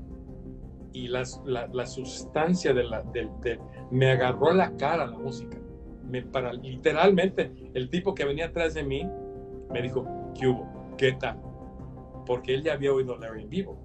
y 0.92 1.08
las- 1.08 1.42
la, 1.44 1.66
la 1.68 1.84
sustancia 1.86 2.72
de 2.72 2.84
la, 2.84 3.02
del- 3.02 3.28
me 3.90 4.12
agarró 4.12 4.52
la 4.54 4.74
cara 4.76 5.06
la 5.06 5.18
música. 5.18 5.58
Me 6.10 6.22
para, 6.22 6.52
literalmente, 6.52 7.52
el 7.74 7.88
tipo 7.88 8.14
que 8.14 8.24
venía 8.24 8.46
atrás 8.46 8.74
de 8.74 8.82
mí 8.82 9.08
me 9.70 9.82
dijo, 9.82 10.04
¿qué 10.38 10.48
hubo? 10.48 10.68
¿Qué 10.96 11.12
tal? 11.12 11.40
Porque 12.26 12.54
él 12.54 12.62
ya 12.62 12.74
había 12.74 12.92
oído 12.92 13.14
a 13.14 13.18
Larry 13.18 13.44
en 13.44 13.50
vivo 13.50 13.78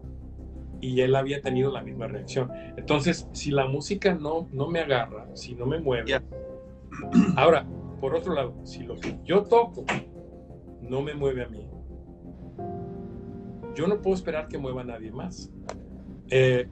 y 0.82 1.02
él 1.02 1.16
había 1.16 1.42
tenido 1.42 1.72
la 1.72 1.82
misma 1.82 2.08
reacción. 2.08 2.52
Entonces, 2.78 3.28
si 3.32 3.52
la 3.52 3.68
música 3.68 4.14
no, 4.14 4.48
no 4.52 4.68
me 4.68 4.80
agarra, 4.80 5.28
si 5.36 5.56
no 5.56 5.66
me 5.66 5.80
mueve, 5.80 6.08
Yeah. 6.08 6.24
ahora, 7.36 7.66
por 8.00 8.16
otro 8.16 8.34
lado, 8.34 8.56
si 8.64 8.84
lo 8.84 8.96
que 8.96 9.18
yo 9.24 9.44
toco 9.44 9.86
no 10.82 11.02
me 11.02 11.14
mueve 11.14 11.44
a 11.44 11.48
mí, 11.48 11.68
yo 13.76 13.88
no 13.88 14.02
puedo 14.02 14.16
esperar 14.16 14.48
que 14.48 14.58
mueva 14.58 14.82
a 14.82 14.86
nadie 14.86 15.12
más. 15.12 15.52
Eh, 16.30 16.68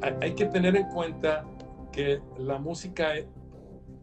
hay, 0.00 0.14
hay 0.20 0.34
que 0.34 0.46
tener 0.46 0.76
en 0.76 0.88
cuenta 0.88 1.44
que 1.92 2.20
la 2.38 2.58
música, 2.58 3.12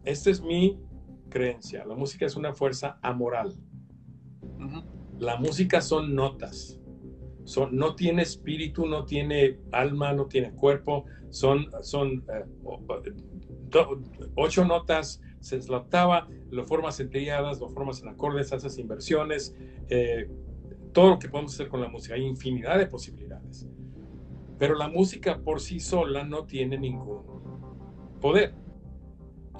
esta 0.04 0.30
es 0.30 0.40
mi 0.42 0.80
creencia, 1.28 1.84
la 1.84 1.94
música 1.94 2.26
es 2.26 2.36
una 2.36 2.52
fuerza 2.52 2.98
amoral. 3.02 3.56
La 5.18 5.36
música 5.36 5.80
son 5.80 6.14
notas. 6.14 6.78
Son, 7.44 7.74
no 7.76 7.94
tiene 7.94 8.22
espíritu, 8.22 8.86
no 8.86 9.04
tiene 9.04 9.58
alma, 9.72 10.12
no 10.12 10.26
tiene 10.26 10.52
cuerpo. 10.52 11.04
Son, 11.30 11.66
son 11.82 12.24
eh, 12.32 12.44
do- 13.70 14.00
ocho 14.36 14.64
notas, 14.64 15.20
se 15.40 15.56
es 15.56 15.68
la 15.68 15.78
octava, 15.78 16.28
lo 16.50 16.64
formas 16.64 17.00
en 17.00 17.10
triadas, 17.10 17.60
lo 17.60 17.68
formas 17.70 18.02
en 18.02 18.08
acordes, 18.08 18.52
haces 18.52 18.78
inversiones, 18.78 19.54
eh, 19.88 20.30
todo 20.92 21.10
lo 21.10 21.18
que 21.18 21.28
podemos 21.28 21.54
hacer 21.54 21.68
con 21.68 21.80
la 21.80 21.88
música. 21.88 22.14
Hay 22.14 22.24
infinidad 22.24 22.78
de 22.78 22.86
posibilidades. 22.86 23.66
Pero 24.58 24.74
la 24.74 24.88
música 24.88 25.38
por 25.38 25.60
sí 25.60 25.80
sola 25.80 26.24
no 26.24 26.44
tiene 26.44 26.78
ningún 26.78 27.22
poder. 28.20 28.54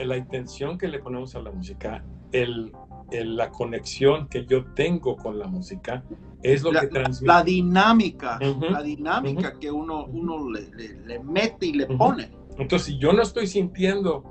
La 0.06 0.16
intención 0.16 0.78
que 0.78 0.88
le 0.88 0.98
ponemos 0.98 1.34
a 1.34 1.40
la 1.42 1.50
música, 1.52 2.02
el, 2.32 2.72
el- 3.10 3.36
la 3.36 3.50
conexión 3.50 4.28
que 4.28 4.46
yo 4.46 4.64
tengo 4.74 5.16
con 5.16 5.38
la 5.38 5.46
música, 5.46 6.02
es 6.42 6.62
lo 6.62 6.72
La- 6.72 6.80
que 6.82 6.86
transmite. 6.88 7.26
La 7.26 7.42
dinámica, 7.42 8.38
la 8.70 8.82
dinámica 8.82 9.58
que 9.58 9.70
uno, 9.70 10.06
uno 10.06 10.50
le, 10.50 10.70
le- 10.70 10.94
le 11.06 11.18
mete 11.18 11.66
y 11.66 11.72
le 11.74 11.86
pone. 11.86 12.30
Entonces, 12.58 12.82
si 12.86 12.98
yo 12.98 13.12
no 13.12 13.22
estoy 13.22 13.46
sintiendo 13.46 14.24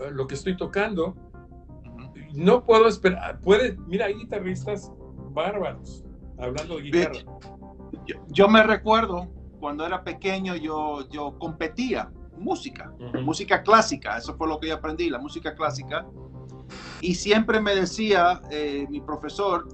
eh, 0.00 0.10
lo 0.12 0.26
que 0.26 0.34
estoy 0.34 0.56
tocando, 0.56 1.14
no 2.34 2.64
puedo 2.64 2.86
esperar. 2.88 3.40
Puede, 3.40 3.76
mira, 3.86 4.06
hay 4.06 4.14
guitarristas 4.14 4.92
bárbaros 5.32 6.04
hablando 6.38 6.76
de 6.76 6.82
guitarra. 6.82 7.14
Yo, 8.06 8.16
yo 8.28 8.48
me 8.48 8.62
recuerdo 8.62 9.28
cuando 9.58 9.84
era 9.86 10.02
pequeño, 10.04 10.56
yo, 10.56 11.08
yo 11.10 11.38
competía 11.38 12.10
música, 12.40 12.92
música 13.22 13.62
clásica, 13.62 14.16
eso 14.16 14.34
fue 14.34 14.48
lo 14.48 14.58
que 14.58 14.68
yo 14.68 14.74
aprendí, 14.74 15.10
la 15.10 15.18
música 15.18 15.54
clásica. 15.54 16.06
Y 17.00 17.14
siempre 17.14 17.60
me 17.60 17.74
decía 17.74 18.40
eh, 18.50 18.86
mi 18.88 19.00
profesor, 19.00 19.68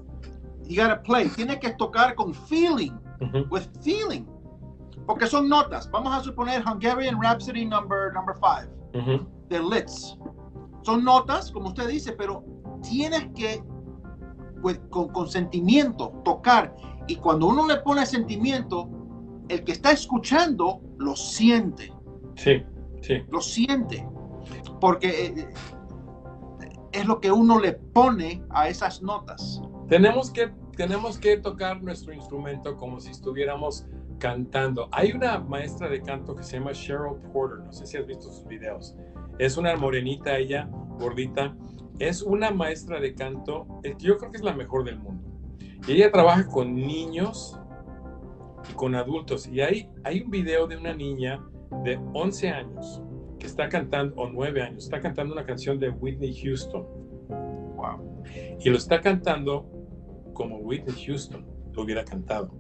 you 0.65 0.83
gotta 0.83 1.03
play, 1.03 1.29
tienes 1.29 1.59
que 1.59 1.71
tocar 1.75 2.15
con 2.15 2.35
feeling, 2.35 2.93
with 3.51 3.69
feeling, 3.83 4.25
porque 5.07 5.27
son 5.27 5.49
notas. 5.49 5.91
Vamos 5.91 6.15
a 6.15 6.23
suponer 6.23 6.63
Hungarian 6.67 7.21
Rhapsody 7.23 7.65
number, 7.65 8.13
number 8.13 8.35
five. 8.37 8.69
Ujú. 8.95 9.27
de 9.49 9.61
Litz. 9.61 10.17
Son 10.83 11.05
notas, 11.05 11.51
como 11.51 11.69
usted 11.69 11.89
dice, 11.89 12.13
pero 12.13 12.45
tienes 12.83 13.27
que, 13.35 13.63
pues, 14.63 14.81
con, 14.91 15.09
con 15.09 15.29
sentimiento, 15.29 16.11
tocar. 16.25 16.75
Y 17.07 17.17
cuando 17.17 17.47
uno 17.49 17.67
le 17.67 17.77
pone 17.79 18.07
sentimiento, 18.07 18.89
el 19.49 19.65
que 19.65 19.73
está 19.73 19.93
escuchando 19.93 20.81
lo 20.99 21.15
siente, 21.15 21.93
Sí, 22.37 22.63
sí. 23.03 23.23
lo 23.31 23.41
siente. 23.41 24.07
Porque 24.81 25.27
eh, 25.27 25.49
es 26.93 27.07
lo 27.07 27.21
que 27.21 27.31
uno 27.31 27.59
le 27.61 27.73
pone 27.73 28.43
a 28.51 28.69
esas 28.69 29.03
notas. 29.03 29.61
Tenemos 29.89 30.31
que, 30.31 30.53
tenemos 30.77 31.19
que 31.19 31.39
tocar 31.39 31.83
nuestro 31.83 32.13
instrumento 32.13 32.77
como 32.77 33.01
si 33.01 33.11
estuviéramos 33.11 33.87
cantando. 34.19 34.89
Hay 34.93 35.13
una 35.13 35.39
maestra 35.39 35.89
de 35.89 36.03
canto 36.03 36.35
que 36.35 36.43
se 36.43 36.59
llama 36.59 36.73
Cheryl 36.73 37.17
Porter, 37.33 37.59
no 37.65 37.73
sé 37.73 37.87
si 37.87 37.97
has 37.97 38.07
visto 38.07 38.33
sus 38.33 38.47
videos. 38.47 38.97
Es 39.39 39.57
una 39.57 39.77
morenita 39.77 40.37
ella, 40.39 40.69
gordita. 40.99 41.57
Es 41.99 42.23
una 42.23 42.51
maestra 42.51 43.01
de 43.01 43.15
canto, 43.15 43.67
eh, 43.83 43.95
yo 43.99 44.19
creo 44.19 44.31
que 44.31 44.37
es 44.37 44.45
la 44.45 44.55
mejor 44.55 44.85
del 44.85 44.99
mundo. 44.99 45.25
Y 45.87 45.93
ella 45.93 46.11
trabaja 46.11 46.47
con 46.47 46.75
niños 46.75 47.59
y 48.71 48.75
con 48.75 48.95
adultos. 48.95 49.47
Y 49.47 49.61
hay, 49.61 49.89
hay 50.05 50.23
un 50.23 50.31
video 50.31 50.67
de 50.67 50.77
una 50.77 50.95
niña 50.95 51.43
de 51.85 51.99
11 52.15 52.51
años 52.51 53.03
que 53.39 53.47
está 53.47 53.69
cantando, 53.69 54.15
o 54.17 54.29
9 54.29 54.63
años, 54.63 54.85
está 54.85 55.01
cantando 55.01 55.35
una 55.35 55.45
canción 55.45 55.79
de 55.79 55.91
Whitney 55.91 56.35
Houston. 56.43 56.85
Wow. 57.77 58.23
Y 58.61 58.71
lo 58.71 58.77
está 58.77 59.01
cantando 59.01 59.67
como 60.33 60.59
Whitney 60.59 61.05
Houston 61.07 61.45
lo 61.73 61.83
hubiera 61.83 62.05
cantado. 62.05 62.51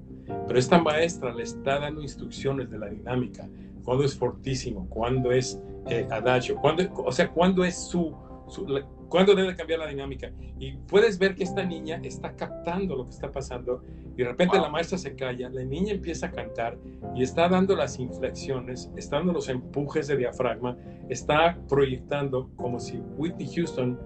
Pero 0.46 0.58
esta 0.58 0.80
maestra 0.80 1.32
le 1.34 1.42
está 1.42 1.78
dando 1.78 2.02
instrucciones 2.02 2.70
de 2.70 2.78
la 2.78 2.88
dinámica, 2.88 3.48
cuándo 3.84 4.04
es 4.04 4.16
fortísimo, 4.16 4.88
cuándo 4.88 5.30
es 5.30 5.60
eh, 5.88 6.06
adagio, 6.10 6.56
cuándo, 6.56 6.82
o 7.04 7.12
sea, 7.12 7.30
cuándo 7.30 7.64
es 7.64 7.76
su, 7.76 8.14
su 8.48 8.66
la- 8.66 8.86
cuándo 9.08 9.34
debe 9.34 9.54
cambiar 9.56 9.80
la 9.80 9.86
dinámica. 9.86 10.30
Y 10.58 10.72
puedes 10.76 11.18
ver 11.18 11.34
que 11.34 11.44
esta 11.44 11.64
niña 11.64 12.00
está 12.02 12.34
captando 12.34 12.96
lo 12.96 13.04
que 13.04 13.10
está 13.10 13.30
pasando 13.30 13.82
y 14.14 14.22
de 14.22 14.24
repente 14.24 14.56
Wow. 14.56 14.66
la 14.66 14.70
maestra 14.70 14.98
se 14.98 15.14
calla, 15.14 15.48
la 15.50 15.64
niña 15.64 15.92
empieza 15.92 16.26
a 16.26 16.30
cantar 16.32 16.78
y 17.14 17.22
está 17.22 17.48
dando 17.48 17.76
las 17.76 17.98
inflexiones, 17.98 18.90
está 18.96 19.16
dando 19.16 19.32
los 19.32 19.48
empujes 19.48 20.06
de 20.08 20.16
diafragma, 20.16 20.76
está 21.08 21.58
proyectando 21.68 22.50
como 22.56 22.80
si 22.80 22.98
Whitney 23.16 23.48
Houston 23.54 23.98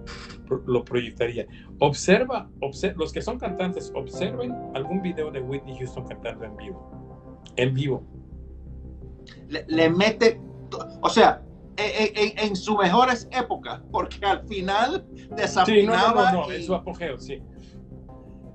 lo 0.67 0.83
proyectaría. 0.83 1.47
Observa, 1.79 2.49
obser- 2.59 2.95
los 2.95 3.11
que 3.13 3.21
son 3.21 3.39
cantantes, 3.39 3.91
observen 3.95 4.53
algún 4.75 5.01
video 5.01 5.31
de 5.31 5.41
Whitney 5.41 5.77
Houston 5.77 6.05
cantando 6.07 6.45
en 6.45 6.57
vivo. 6.57 6.91
En 7.55 7.73
vivo. 7.73 8.03
Le, 9.47 9.65
le 9.67 9.89
mete, 9.89 10.39
o 11.01 11.09
sea, 11.09 11.41
en, 11.77 12.11
en- 12.15 12.49
en 12.49 12.55
sus 12.55 12.77
mejores 12.77 13.27
épocas, 13.31 13.81
porque 13.91 14.25
al 14.25 14.45
final 14.47 15.05
Sí, 15.15 15.23
no, 15.29 15.29
no, 15.29 15.35
desafinaba. 15.35 16.31
no, 16.31 16.51
y- 16.51 16.55
en 16.57 16.63
su 16.63 16.75
apogeo, 16.75 17.19
sí. 17.19 17.41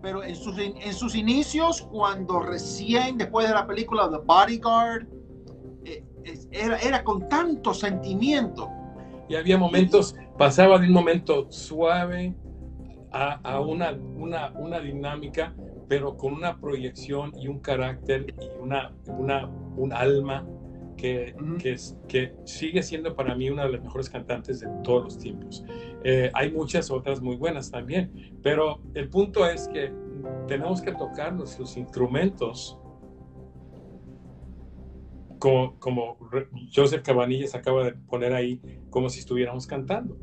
pero 0.03 0.23
en 0.23 0.37
sus, 0.37 0.59
in- 0.59 0.77
en 0.77 0.93
sus 0.95 1.15
inicios, 1.15 1.83
cuando 1.91 2.39
recién 2.41 3.19
después 3.19 3.49
de 3.49 3.55
la 3.55 3.67
película 3.67 4.09
The 4.11 4.19
Bodyguard, 4.19 5.07
eh, 5.85 6.05
era, 6.53 6.79
era 6.79 7.03
con 7.05 7.29
tanto 7.29 7.75
sentimiento. 7.75 8.71
Y 9.29 9.35
había 9.35 9.59
momentos, 9.59 10.15
pasaba 10.39 10.79
de 10.79 10.87
un 10.87 10.93
momento 10.93 11.47
suave 11.51 12.35
a, 13.11 13.41
a 13.43 13.61
una, 13.61 13.93
una, 13.93 14.53
una 14.53 14.79
dinámica, 14.79 15.55
pero 15.89 16.17
con 16.17 16.35
una 16.35 16.61
proyección 16.61 17.33
y 17.37 17.49
un 17.49 17.59
carácter 17.59 18.35
y 18.41 18.61
una, 18.61 18.93
una, 19.09 19.47
un 19.77 19.93
alma 19.93 20.47
que, 20.97 21.35
que, 21.59 21.77
que, 22.09 22.35
sigue 22.45 22.83
siendo 22.83 23.15
para 23.15 23.35
mí 23.35 23.51
una 23.51 23.65
de 23.65 23.73
las 23.73 23.83
mejores 23.83 24.09
cantantes 24.09 24.61
de 24.61 24.69
todos 24.83 25.05
los 25.05 25.19
tiempos. 25.19 25.65
Eh, 26.05 26.31
hay 26.35 26.51
muchas 26.51 26.91
otras 26.91 27.21
muy 27.21 27.37
buenas 27.37 27.71
también, 27.71 28.39
pero 28.43 28.81
el 28.95 29.09
punto 29.09 29.47
es 29.49 29.69
que 29.69 29.93
tenemos 30.49 30.81
que 30.81 30.93
tocar 30.93 31.35
nuestros 31.35 31.77
instrumentos 31.77 32.79
como, 35.39 35.79
como 35.79 36.17
Joseph 36.75 37.03
Cabanillas 37.03 37.55
acaba 37.55 37.85
de 37.85 37.93
poner 37.93 38.33
ahí, 38.33 38.61
como 38.91 39.09
si 39.11 39.21
estuviéramos 39.21 39.67
cantando. 39.67 40.17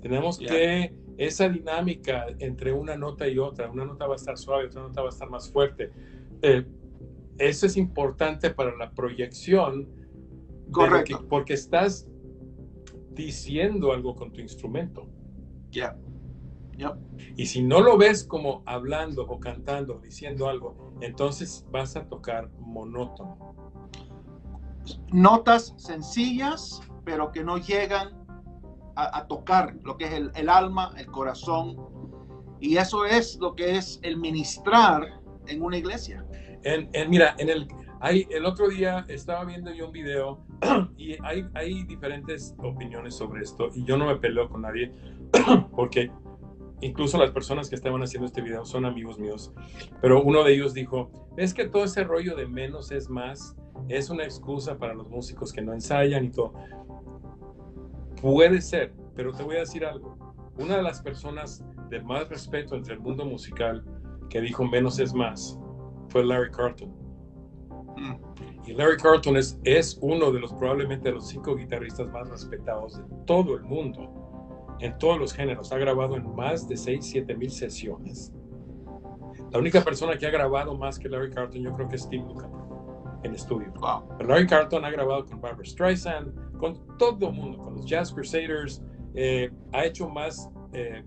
Tenemos 0.00 0.38
que 0.38 0.94
esa 1.16 1.48
dinámica 1.48 2.26
entre 2.38 2.72
una 2.72 2.96
nota 2.96 3.26
y 3.26 3.38
otra, 3.38 3.70
una 3.70 3.84
nota 3.84 4.06
va 4.06 4.14
a 4.14 4.16
estar 4.16 4.36
suave, 4.36 4.66
otra 4.66 4.82
nota 4.82 5.00
va 5.00 5.08
a 5.08 5.10
estar 5.10 5.30
más 5.30 5.50
fuerte. 5.50 5.90
Eh, 6.42 6.64
eso 7.38 7.66
es 7.66 7.76
importante 7.76 8.50
para 8.50 8.76
la 8.76 8.90
proyección. 8.90 9.88
Correcto. 10.72 11.26
porque 11.28 11.54
estás 11.54 12.06
diciendo 13.12 13.92
algo 13.92 14.14
con 14.14 14.32
tu 14.32 14.40
instrumento. 14.40 15.06
Ya. 15.70 15.96
Y 17.36 17.46
si 17.46 17.62
no 17.62 17.80
lo 17.80 17.96
ves 17.96 18.24
como 18.24 18.62
hablando 18.66 19.26
o 19.26 19.40
cantando, 19.40 19.98
diciendo 19.98 20.48
algo, 20.48 20.94
entonces 21.00 21.64
vas 21.70 21.96
a 21.96 22.06
tocar 22.08 22.50
monótono. 22.58 23.54
Notas 25.12 25.74
sencillas, 25.76 26.80
pero 27.04 27.32
que 27.32 27.42
no 27.42 27.58
llegan 27.58 28.26
a, 28.94 29.26
tocar 29.26 29.76
lo 29.82 29.98
que 29.98 30.04
es 30.04 30.12
el, 30.34 30.48
alma, 30.48 30.92
el 30.96 31.06
corazón. 31.06 31.76
Y 32.60 32.76
eso 32.76 33.04
es 33.04 33.36
lo 33.38 33.54
que 33.54 33.76
es 33.76 34.00
el 34.02 34.16
ministrar 34.16 35.20
en 35.46 35.62
una 35.62 35.76
iglesia. 35.76 36.24
En, 36.62 36.88
mira, 37.10 37.34
en 37.38 37.50
el, 37.50 37.68
hay, 38.00 38.26
el 38.30 38.46
otro 38.46 38.68
día 38.68 39.04
estaba 39.08 39.44
viendo 39.44 39.72
yo 39.72 39.86
un 39.86 39.92
video 39.92 40.45
y 40.96 41.16
hay, 41.22 41.46
hay 41.54 41.84
diferentes 41.84 42.54
opiniones 42.58 43.14
sobre 43.14 43.42
esto 43.42 43.68
y 43.74 43.84
yo 43.84 43.96
no 43.96 44.06
me 44.06 44.16
peleo 44.16 44.48
con 44.48 44.62
nadie 44.62 44.92
porque 45.76 46.10
incluso 46.80 47.18
las 47.18 47.30
personas 47.30 47.68
que 47.68 47.76
estaban 47.76 48.02
haciendo 48.02 48.26
este 48.26 48.42
video 48.42 48.64
son 48.64 48.84
amigos 48.84 49.18
míos, 49.18 49.52
pero 50.00 50.22
uno 50.22 50.44
de 50.44 50.54
ellos 50.54 50.74
dijo, 50.74 51.10
es 51.36 51.54
que 51.54 51.68
todo 51.68 51.84
ese 51.84 52.04
rollo 52.04 52.34
de 52.36 52.46
menos 52.46 52.90
es 52.92 53.08
más 53.08 53.56
es 53.88 54.10
una 54.10 54.24
excusa 54.24 54.78
para 54.78 54.94
los 54.94 55.08
músicos 55.08 55.52
que 55.52 55.62
no 55.62 55.72
ensayan 55.72 56.24
y 56.24 56.30
todo. 56.30 56.54
Puede 58.20 58.60
ser, 58.60 58.94
pero 59.14 59.32
te 59.32 59.42
voy 59.42 59.56
a 59.56 59.60
decir 59.60 59.84
algo. 59.84 60.16
Una 60.58 60.76
de 60.76 60.82
las 60.82 61.02
personas 61.02 61.64
de 61.90 62.00
más 62.00 62.28
respeto 62.28 62.74
entre 62.74 62.94
el 62.94 63.00
mundo 63.00 63.24
musical 63.24 63.84
que 64.28 64.40
dijo 64.40 64.64
menos 64.64 64.98
es 64.98 65.14
más 65.14 65.58
fue 66.08 66.24
Larry 66.24 66.50
Carlton. 66.50 66.94
Y 68.66 68.74
Larry 68.74 68.96
Carlton 68.96 69.36
es, 69.36 69.58
es 69.64 69.98
uno 70.00 70.32
de 70.32 70.40
los 70.40 70.52
probablemente 70.52 71.12
los 71.12 71.28
cinco 71.28 71.54
guitarristas 71.54 72.08
más 72.08 72.28
respetados 72.28 72.98
de 72.98 73.04
todo 73.24 73.54
el 73.54 73.62
mundo, 73.62 74.76
en 74.80 74.98
todos 74.98 75.18
los 75.18 75.32
géneros. 75.32 75.70
Ha 75.72 75.78
grabado 75.78 76.16
en 76.16 76.34
más 76.34 76.68
de 76.68 76.76
6, 76.76 77.04
7 77.04 77.34
mil 77.36 77.50
sesiones. 77.50 78.32
La 79.52 79.60
única 79.60 79.82
persona 79.82 80.18
que 80.18 80.26
ha 80.26 80.30
grabado 80.30 80.76
más 80.76 80.98
que 80.98 81.08
Larry 81.08 81.30
Carlton 81.30 81.62
yo 81.62 81.74
creo 81.74 81.88
que 81.88 81.96
es 81.96 82.02
Steve 82.02 82.24
Lukather 82.26 82.66
en 83.22 83.34
estudio. 83.34 83.72
Larry 84.20 84.46
Carlton 84.46 84.84
ha 84.84 84.90
grabado 84.90 85.24
con 85.26 85.40
Barbara 85.40 85.64
Streisand, 85.64 86.58
con 86.58 86.96
todo 86.98 87.28
el 87.28 87.34
mundo, 87.34 87.58
con 87.58 87.74
los 87.74 87.86
Jazz 87.86 88.12
Crusaders, 88.12 88.82
eh, 89.14 89.50
ha 89.72 89.84
hecho 89.84 90.08
más, 90.08 90.50
eh, 90.72 91.02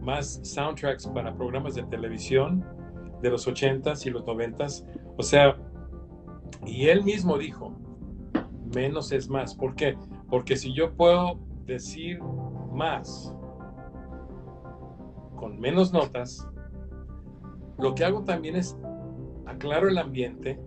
más 0.00 0.40
soundtracks 0.42 1.06
para 1.08 1.34
programas 1.34 1.74
de 1.74 1.82
televisión 1.84 2.64
de 3.22 3.30
los 3.30 3.46
80s 3.46 4.06
y 4.06 4.10
los 4.10 4.24
90s. 4.24 4.84
O 5.16 5.22
sea, 5.22 5.56
y 6.66 6.88
él 6.88 7.04
mismo 7.04 7.38
dijo, 7.38 7.72
menos 8.74 9.12
es 9.12 9.28
más. 9.28 9.54
¿Por 9.54 9.74
qué? 9.74 9.96
Porque 10.28 10.56
si 10.56 10.72
yo 10.74 10.94
puedo 10.94 11.38
decir 11.64 12.20
más 12.72 13.34
con 15.36 15.58
menos 15.58 15.92
notas, 15.92 16.46
lo 17.78 17.94
que 17.94 18.04
hago 18.04 18.24
también 18.24 18.56
es 18.56 18.76
aclaro 19.46 19.88
el 19.88 19.98
ambiente 19.98 20.60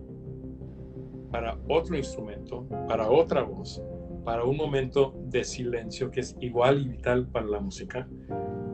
para 1.30 1.58
otro 1.68 1.96
instrumento, 1.96 2.66
para 2.88 3.10
otra 3.10 3.42
voz, 3.42 3.82
para 4.24 4.44
un 4.44 4.56
momento 4.56 5.14
de 5.26 5.44
silencio 5.44 6.10
que 6.10 6.20
es 6.20 6.36
igual 6.40 6.80
y 6.80 6.88
vital 6.88 7.26
para 7.28 7.46
la 7.46 7.60
música, 7.60 8.08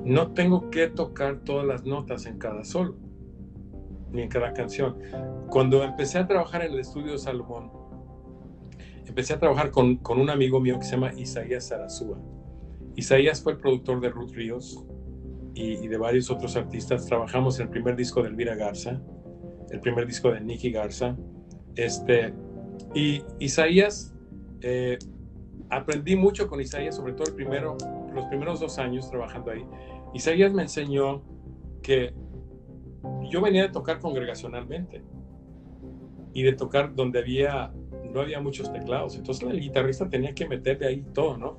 no 0.05 0.33
tengo 0.33 0.71
que 0.71 0.89
tocar 0.89 1.41
todas 1.41 1.67
las 1.67 1.85
notas 1.85 2.27
en 2.27 2.39
cada 2.39 2.65
solo, 2.65 2.97
ni 4.13 4.23
en 4.23 4.29
cada 4.29 4.53
canción. 4.53 4.99
Cuando 5.51 5.83
empecé 5.83 6.19
a 6.19 6.27
trabajar 6.27 6.63
en 6.63 6.73
el 6.73 6.81
estudio 6.81 7.13
de 7.13 7.19
Salomón, 7.19 7.71
empecé 9.07 9.35
a 9.35 9.39
trabajar 9.39 9.71
con, 9.71 9.97
con 9.97 10.21
un 10.21 10.31
amigo 10.31 10.61
mío 10.61 10.79
que 10.79 10.85
se 10.85 10.93
llama 10.93 11.13
Isaías 11.17 11.69
Sarazúa. 11.69 12.19
Isaías 12.95 13.43
fue 13.43 13.53
el 13.53 13.59
productor 13.59 14.01
de 14.01 14.11
Ruth 14.11 14.33
Ríos 14.33 14.85
y, 15.55 15.85
y, 15.85 15.89
de 15.89 15.97
varios 15.97 16.31
otros 16.31 16.57
artistas. 16.57 17.07
Trabajamos 17.07 17.59
en 17.59 17.67
el 17.67 17.71
primer 17.71 17.97
disco 17.97 18.23
de 18.23 18.29
Elvira 18.29 18.55
Garza, 18.55 19.01
el 19.71 19.81
primer 19.81 20.07
disco 20.07 20.31
de 20.31 20.41
Nicky 20.41 20.71
Garza. 20.73 21.17
Este, 21.77 22.35
y 22.95 23.23
Isaías, 23.39 24.15
eh, 24.61 24.99
aprendí 25.71 26.17
mucho 26.17 26.49
con 26.49 26.61
Isaías, 26.61 26.97
sobre 26.97 27.13
todo 27.13 27.29
el 27.29 27.35
primero, 27.35 27.77
los 28.13 28.25
primeros 28.27 28.61
dos 28.61 28.79
años 28.79 29.11
trabajando 29.11 29.51
ahí. 29.51 29.65
Isaías 30.15 30.53
me 30.53 30.63
enseñó 30.63 31.23
que 31.83 32.15
yo 33.31 33.41
venía 33.41 33.63
de 33.63 33.69
tocar 33.69 34.01
congregacionalmente 34.01 35.03
y 36.33 36.43
de 36.43 36.53
tocar 36.53 36.95
donde 36.95 37.19
había 37.21 37.73
no 38.13 38.21
había 38.21 38.41
muchos 38.41 38.73
teclados, 38.73 39.17
entonces 39.17 39.49
el 39.49 39.61
guitarrista 39.61 40.09
tenía 40.09 40.35
que 40.35 40.49
meterle 40.49 40.87
ahí 40.87 41.05
todo, 41.13 41.37
¿no? 41.37 41.59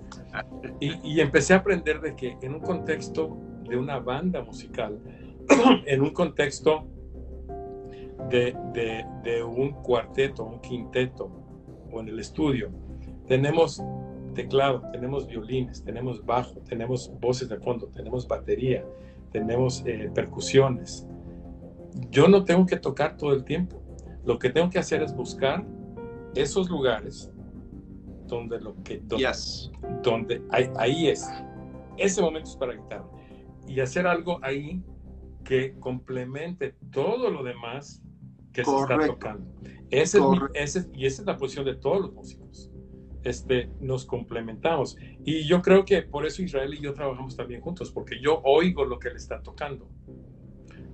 Y, 0.80 1.20
empecé 1.20 1.54
a 1.54 1.58
aprender 1.58 2.02
de 2.02 2.16
que 2.16 2.38
en 2.42 2.56
un 2.56 2.62
contexto 2.62 3.38
de 3.68 3.78
una 3.78 4.00
banda 4.00 4.42
musical, 4.42 5.00
en 5.86 6.02
un 6.02 6.12
contexto 6.12 6.88
de, 8.30 8.56
un 9.44 9.72
cuarteto, 9.84 10.44
un 10.44 10.60
quinteto 10.60 11.32
o 11.92 12.00
en 12.00 12.10
el 12.10 12.20
estudio, 12.20 12.70
tenemos 13.28 13.84
teclado, 14.34 14.82
tenemos 14.92 15.28
violines, 15.28 15.84
tenemos 15.84 16.26
bajo, 16.26 16.60
tenemos 16.68 17.12
voces 17.20 17.50
de 17.50 17.58
fondo, 17.58 17.88
tenemos 17.88 18.28
batería, 18.28 18.86
tenemos 19.32 19.84
eh, 19.86 20.10
percusiones. 20.14 21.08
Yo 22.10 22.28
no 22.28 22.46
tengo 22.46 22.66
que 22.66 22.78
tocar 22.78 23.18
todo 23.18 23.34
el 23.34 23.44
tiempo. 23.44 23.82
Lo 24.26 24.38
que 24.40 24.50
tengo 24.50 24.70
que 24.70 24.80
hacer 24.80 25.02
es 25.02 25.16
buscar 25.16 25.66
esos 26.36 26.70
lugares 26.70 27.32
donde 28.28 28.60
lo 28.60 28.76
que 28.84 29.02
donde, 30.04 30.42
ahí, 30.52 31.08
es. 31.08 31.28
Ese 31.98 32.22
momento 32.22 32.50
es 32.50 32.56
para 32.56 32.74
guitarra. 32.74 33.10
Y 33.68 33.80
hacer 33.80 34.08
algo 34.08 34.40
ahí 34.42 34.82
que 35.44 35.74
complemente 35.80 36.76
todo 36.92 37.30
lo 37.30 37.44
demás 37.44 38.02
que 38.54 38.64
se 38.64 38.76
está 38.76 39.00
tocando. 39.00 39.52
Ese 39.90 40.20
es 40.54 40.90
y 40.94 41.06
esa 41.06 41.22
es 41.24 41.26
la 41.26 41.38
posición 41.38 41.66
de 41.66 41.76
todos 41.76 42.02
los 42.02 42.14
músicos. 42.14 42.72
Este, 43.24 43.70
nos 43.82 44.06
complementamos. 44.06 44.98
Y 45.26 45.46
yo 45.46 45.62
creo 45.62 45.84
que 45.84 46.04
por 46.04 46.26
eso 46.26 46.42
Israel 46.42 46.74
y 46.74 46.82
yo 46.82 46.94
trabajamos 46.94 47.36
también 47.36 47.62
juntos, 47.62 47.92
porque 47.92 48.20
yo 48.22 48.42
oigo 48.44 48.86
lo 48.86 48.98
que 49.00 49.10
él 49.10 49.16
está 49.16 49.42
tocando. 49.42 49.90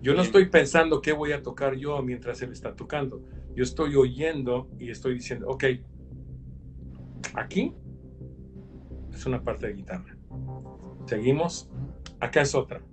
Yo 0.05 0.13
no 0.13 0.21
estoy 0.21 0.49
pensando 0.49 1.01
qué 1.01 1.13
voy 1.13 1.31
a 1.31 1.41
tocar 1.41 1.73
yo 1.77 1.99
mientras 2.03 2.39
él 2.43 2.51
está 2.51 2.75
tocando. 2.75 3.23
Yo 3.55 3.63
estoy 3.63 3.95
oyendo 3.95 4.69
y 4.77 4.91
estoy 4.91 5.15
diciendo, 5.15 5.47
ok, 5.49 5.63
aquí 7.33 7.73
es 9.11 9.25
una 9.25 9.43
parte 9.43 9.65
de 9.65 9.73
guitarra. 9.73 10.15
Seguimos, 11.07 11.71
acá 12.19 12.41
es 12.41 12.53
otra. 12.53 12.83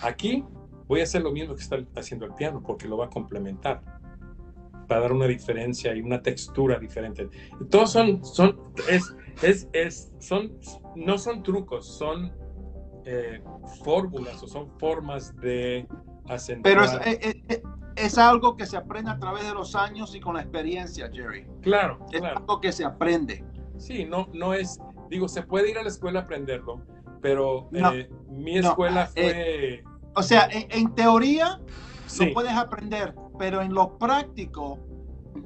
Aquí 0.00 0.44
voy 0.86 1.00
a 1.00 1.02
hacer 1.02 1.22
lo 1.22 1.32
mismo 1.32 1.52
que 1.56 1.62
está 1.62 1.84
haciendo 1.96 2.26
el 2.26 2.34
piano 2.34 2.62
porque 2.64 2.86
lo 2.86 2.96
va 2.96 3.06
a 3.06 3.10
complementar 3.10 3.82
para 4.86 5.00
dar 5.00 5.12
una 5.14 5.26
diferencia 5.26 5.96
y 5.96 6.00
una 6.00 6.22
textura 6.22 6.78
diferente. 6.78 7.28
Todos 7.70 7.90
son, 7.90 8.24
son, 8.24 8.56
es, 8.88 9.16
es, 9.42 9.68
es, 9.72 10.12
son, 10.20 10.56
no 10.94 11.18
son 11.18 11.42
trucos, 11.42 11.88
son 11.98 12.32
eh, 13.04 13.42
fórmulas 13.82 14.40
o 14.44 14.46
son 14.46 14.70
formas 14.78 15.34
de 15.38 15.88
acentuar. 16.28 16.62
Pero 16.62 16.84
es, 16.84 16.92
es, 17.06 17.24
eh, 17.24 17.42
eh, 17.48 17.62
es, 17.96 18.18
algo 18.18 18.56
que 18.56 18.66
se 18.66 18.76
aprende 18.76 19.10
a 19.10 19.18
través 19.18 19.44
de 19.46 19.54
los 19.54 19.74
años 19.74 20.14
y 20.14 20.20
con 20.20 20.34
la 20.34 20.42
experiencia, 20.42 21.10
Jerry. 21.12 21.46
Claro, 21.62 21.98
es 22.12 22.22
algo 22.22 22.60
que 22.60 22.72
se 22.72 22.84
aprende. 22.84 23.44
Sí, 23.78 24.04
no, 24.04 24.28
no 24.32 24.54
es, 24.54 24.78
digo, 25.10 25.28
se 25.28 25.42
puede 25.42 25.70
ir 25.70 25.78
a 25.78 25.82
la 25.82 25.88
escuela 25.88 26.20
a 26.20 26.22
aprenderlo, 26.22 26.82
pero 27.20 27.68
mi 28.28 28.58
escuela 28.58 29.06
fue 29.06 29.84
o 30.16 30.22
sea, 30.22 30.48
en, 30.50 30.94
teoría 30.94 31.60
lo 32.18 32.32
puedes 32.32 32.52
aprender, 32.52 33.14
pero 33.38 33.60
en 33.60 33.74
lo 33.74 33.98
práctico, 33.98 34.78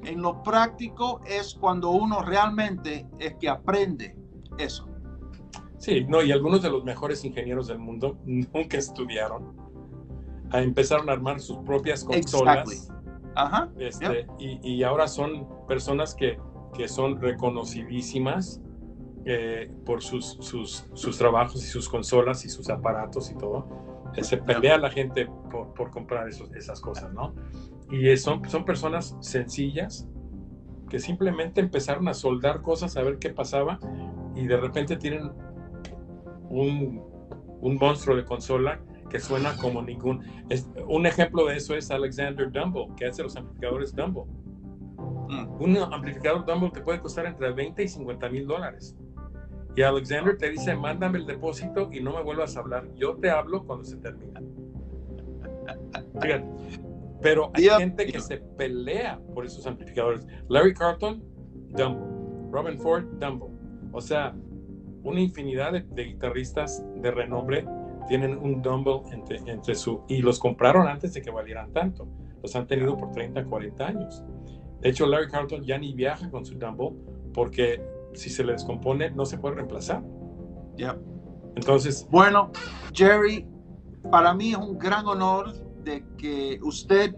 en 0.05 0.21
lo 0.21 0.41
práctico 0.43 1.19
es 1.27 1.55
cuando 1.55 1.89
uno 1.89 2.21
realmente 2.21 3.05
es 3.19 3.35
que 3.35 3.49
aprende 3.49 4.15
eso. 4.57 4.87
Sí, 5.77 6.05
no, 6.07 6.21
y 6.21 6.31
algunos 6.31 6.61
de 6.61 6.69
los 6.69 6.85
mejores 6.85 7.25
ingenieros 7.25 7.67
del 7.67 7.79
mundo 7.79 8.17
nunca 8.25 8.77
estudiaron. 8.77 9.57
Empezaron 10.53 11.09
a 11.09 11.13
armar 11.13 11.39
sus 11.39 11.57
propias 11.59 12.03
consolas. 12.03 12.89
Ajá. 13.35 13.69
Este, 13.77 14.27
y, 14.39 14.59
y, 14.61 14.83
ahora 14.83 15.07
son 15.07 15.47
personas 15.67 16.13
que 16.13 16.37
que 16.73 16.87
son 16.87 17.19
reconocidísimas 17.19 18.61
eh, 19.25 19.71
por 19.85 20.01
sus, 20.01 20.37
sus, 20.39 20.85
sus, 20.93 21.17
trabajos 21.17 21.63
y 21.63 21.67
sus 21.67 21.87
consolas 21.87 22.43
y 22.45 22.49
sus 22.49 22.69
aparatos 22.69 23.29
y 23.29 23.35
todo. 23.35 23.67
Eh, 24.15 24.23
se 24.23 24.37
pelea 24.37 24.77
la 24.77 24.89
gente 24.89 25.27
por, 25.51 25.73
por 25.73 25.91
comprar 25.91 26.27
esos, 26.27 26.51
esas 26.53 26.81
cosas, 26.81 27.13
¿no? 27.13 27.35
Y 27.91 28.15
son, 28.17 28.47
son 28.49 28.65
personas 28.65 29.15
sencillas 29.19 30.07
que 30.89 30.99
simplemente 30.99 31.61
empezaron 31.61 32.07
a 32.07 32.13
soldar 32.13 32.61
cosas 32.61 32.97
a 32.97 33.03
ver 33.03 33.17
qué 33.19 33.29
pasaba 33.29 33.79
y 34.35 34.47
de 34.47 34.57
repente 34.57 34.97
tienen 34.97 35.31
un, 36.49 37.03
un 37.61 37.75
monstruo 37.75 38.15
de 38.15 38.25
consola 38.25 38.81
que 39.11 39.19
suena 39.19 39.55
como 39.57 39.81
ningún. 39.81 40.23
un 40.87 41.05
ejemplo 41.05 41.45
de 41.45 41.57
eso 41.57 41.75
es 41.75 41.91
Alexander 41.91 42.49
Dumble, 42.49 42.87
que 42.95 43.07
hace 43.07 43.21
los 43.21 43.35
amplificadores 43.35 43.93
Dumble. 43.93 44.23
Mm. 45.27 45.61
Un 45.61 45.77
amplificador 45.77 46.45
Dumble 46.45 46.71
te 46.71 46.81
puede 46.81 47.01
costar 47.01 47.25
entre 47.25 47.51
20 47.51 47.83
y 47.83 47.87
50 47.89 48.29
mil 48.29 48.47
dólares. 48.47 48.95
Y 49.75 49.81
Alexander 49.81 50.37
te 50.37 50.49
dice, 50.49 50.75
mándame 50.75 51.19
el 51.19 51.25
depósito 51.25 51.89
y 51.91 51.99
no 51.99 52.15
me 52.15 52.23
vuelvas 52.23 52.55
a 52.55 52.61
hablar. 52.61 52.87
Yo 52.95 53.15
te 53.15 53.29
hablo 53.29 53.65
cuando 53.65 53.83
se 53.83 53.97
termina. 53.97 54.41
Pero 57.21 57.51
hay 57.53 57.69
gente 57.77 58.05
que 58.07 58.19
se 58.19 58.37
pelea 58.37 59.19
por 59.33 59.45
esos 59.45 59.67
amplificadores. 59.67 60.25
Larry 60.47 60.73
Carlton, 60.73 61.23
Dumble. 61.69 62.51
Robin 62.51 62.79
Ford, 62.79 63.05
Dumble. 63.19 63.49
O 63.91 64.01
sea, 64.01 64.35
una 65.03 65.19
infinidad 65.19 65.73
de 65.73 66.03
guitarristas 66.03 66.83
de 66.95 67.11
renombre 67.11 67.65
tienen 68.07 68.37
un 68.37 68.61
Dumble 68.61 69.01
entre, 69.11 69.37
entre 69.45 69.75
su... 69.75 70.01
Y 70.07 70.21
los 70.21 70.39
compraron 70.39 70.87
antes 70.87 71.13
de 71.13 71.21
que 71.21 71.31
valieran 71.31 71.71
tanto. 71.71 72.07
Los 72.41 72.55
han 72.55 72.67
tenido 72.67 72.97
por 72.97 73.11
30, 73.11 73.45
40 73.45 73.87
años. 73.87 74.23
De 74.79 74.89
hecho, 74.89 75.05
Larry 75.05 75.29
Carlton 75.29 75.63
ya 75.63 75.77
ni 75.77 75.93
viaja 75.93 76.29
con 76.29 76.45
su 76.45 76.57
Dumble 76.57 76.91
porque 77.33 77.81
si 78.13 78.29
se 78.29 78.43
le 78.43 78.53
descompone 78.53 79.11
no 79.11 79.25
se 79.25 79.37
puede 79.37 79.55
reemplazar. 79.55 80.03
Ya. 80.75 80.97
Entonces... 81.55 82.07
Bueno, 82.09 82.51
Jerry, 82.93 83.47
para 84.09 84.33
mí 84.33 84.51
es 84.51 84.57
un 84.57 84.77
gran 84.77 85.05
honor 85.05 85.53
de 85.83 86.03
que 86.17 86.59
usted 86.63 87.15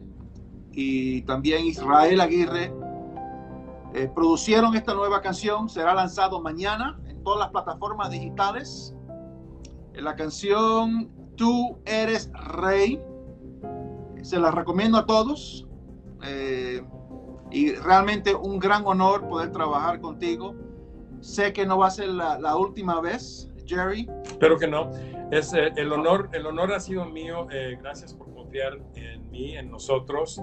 y 0.71 1.21
también 1.23 1.65
Israel 1.65 2.19
Aguirre 2.19 2.73
eh, 3.93 4.09
producieron 4.13 4.75
esta 4.75 4.93
nueva 4.93 5.21
canción. 5.21 5.69
Será 5.69 5.93
lanzado 5.93 6.41
mañana 6.41 6.99
en 7.07 7.23
todas 7.23 7.39
las 7.39 7.49
plataformas 7.49 8.09
digitales 8.09 8.95
la 9.95 10.15
canción 10.15 11.11
Tú 11.35 11.79
eres 11.85 12.31
rey. 12.33 13.01
Se 14.21 14.39
la 14.39 14.51
recomiendo 14.51 14.97
a 14.97 15.05
todos. 15.05 15.67
Eh, 16.25 16.81
y 17.51 17.73
realmente 17.75 18.33
un 18.33 18.59
gran 18.59 18.83
honor 18.85 19.27
poder 19.27 19.51
trabajar 19.51 19.99
contigo. 19.99 20.55
Sé 21.21 21.53
que 21.53 21.65
no 21.65 21.77
va 21.77 21.87
a 21.87 21.91
ser 21.91 22.09
la, 22.09 22.55
última 22.57 22.99
vez, 23.01 23.49
Jerry. 23.65 24.09
Espero 24.23 24.57
que 24.57 24.67
no. 24.67 24.89
Es, 25.31 25.53
eh, 25.53 25.71
el, 25.75 25.91
honor, 25.91 26.29
el 26.33 26.45
honor 26.45 26.73
ha 26.73 26.79
sido 26.79 27.05
mío. 27.05 27.47
Eh, 27.51 27.77
gracias 27.81 28.13
por 28.13 28.33
confiar 28.33 28.79
en 28.95 29.29
mí, 29.29 29.55
en 29.57 29.71
nosotros. 29.71 30.41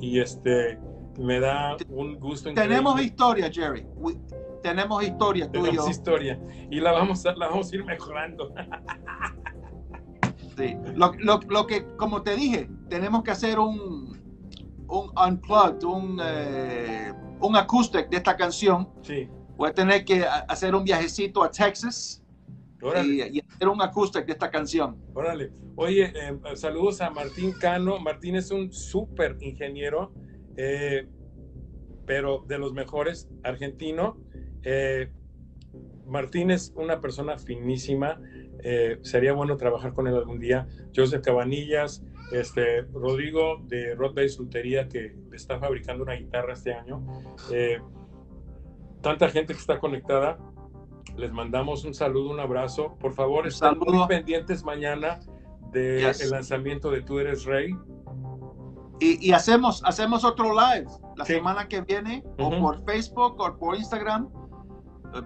Y 0.00 0.20
este 0.20 0.78
me 1.18 1.40
da 1.40 1.76
un 1.88 2.18
gusto 2.18 2.50
increíble. 2.50 2.76
Tenemos 2.76 3.00
historia, 3.00 3.50
Jerry 3.52 3.86
tenemos 4.62 5.02
historia 5.02 5.50
tú 5.50 5.66
y 5.66 5.74
yo. 5.74 5.88
historia 5.88 6.40
y 6.70 6.80
la 6.80 6.92
vamos 6.92 7.24
a, 7.26 7.34
la 7.34 7.48
vamos 7.48 7.72
a 7.72 7.76
ir 7.76 7.84
mejorando. 7.84 8.52
Sí, 10.56 10.76
lo, 10.94 11.12
lo, 11.18 11.40
lo, 11.48 11.66
que, 11.66 11.86
como 11.96 12.22
te 12.22 12.36
dije, 12.36 12.68
tenemos 12.88 13.22
que 13.22 13.30
hacer 13.30 13.58
un, 13.58 14.20
un 14.88 15.10
unplugged, 15.16 15.82
un, 15.84 16.20
eh, 16.22 17.12
un 17.40 17.56
acoustic 17.56 18.10
de 18.10 18.18
esta 18.18 18.36
canción. 18.36 18.88
Sí. 19.00 19.28
Voy 19.56 19.70
a 19.70 19.72
tener 19.72 20.04
que 20.04 20.24
hacer 20.48 20.74
un 20.74 20.84
viajecito 20.84 21.42
a 21.42 21.50
Texas 21.50 22.22
y, 23.04 23.38
y, 23.38 23.40
hacer 23.40 23.68
un 23.68 23.80
acoustic 23.80 24.26
de 24.26 24.32
esta 24.32 24.50
canción. 24.50 24.98
Órale. 25.14 25.50
Oye, 25.76 26.12
eh, 26.14 26.38
saludos 26.56 27.00
a 27.00 27.08
Martín 27.10 27.52
Cano. 27.52 27.98
Martín 27.98 28.36
es 28.36 28.50
un 28.50 28.70
súper 28.70 29.38
ingeniero, 29.40 30.12
eh, 30.56 31.06
pero 32.06 32.44
de 32.46 32.58
los 32.58 32.72
mejores, 32.72 33.28
argentino. 33.44 34.18
Eh, 34.62 35.10
Martín 36.06 36.50
es 36.50 36.72
una 36.74 37.00
persona 37.00 37.38
finísima, 37.38 38.20
eh, 38.62 38.98
sería 39.02 39.32
bueno 39.32 39.56
trabajar 39.56 39.94
con 39.94 40.08
él 40.08 40.16
algún 40.16 40.40
día. 40.40 40.66
Joseph 40.94 41.22
Cabanillas, 41.22 42.02
este, 42.32 42.82
Rodrigo 42.82 43.62
de 43.64 43.94
Rod 43.94 44.14
Bay 44.14 44.28
Soltería, 44.28 44.88
que 44.88 45.14
está 45.32 45.58
fabricando 45.58 46.02
una 46.02 46.14
guitarra 46.14 46.52
este 46.52 46.74
año. 46.74 47.00
Eh, 47.52 47.80
tanta 49.00 49.28
gente 49.28 49.54
que 49.54 49.60
está 49.60 49.78
conectada, 49.78 50.38
les 51.16 51.32
mandamos 51.32 51.84
un 51.84 51.94
saludo, 51.94 52.30
un 52.30 52.40
abrazo. 52.40 52.96
Por 52.98 53.12
favor, 53.12 53.46
estén 53.46 53.78
muy 53.78 54.06
pendientes 54.08 54.64
mañana 54.64 55.20
del 55.72 56.12
lanzamiento 56.30 56.90
de 56.90 57.02
Tú 57.02 57.18
Eres 57.20 57.44
Rey. 57.44 57.74
Y, 59.00 59.32
hacemos, 59.32 59.82
hacemos 59.84 60.24
otro 60.24 60.52
live 60.52 60.86
la 61.16 61.24
semana 61.24 61.66
que 61.66 61.80
viene, 61.80 62.22
o 62.38 62.50
por 62.50 62.84
Facebook 62.84 63.40
o 63.40 63.56
por 63.56 63.74
Instagram 63.74 64.28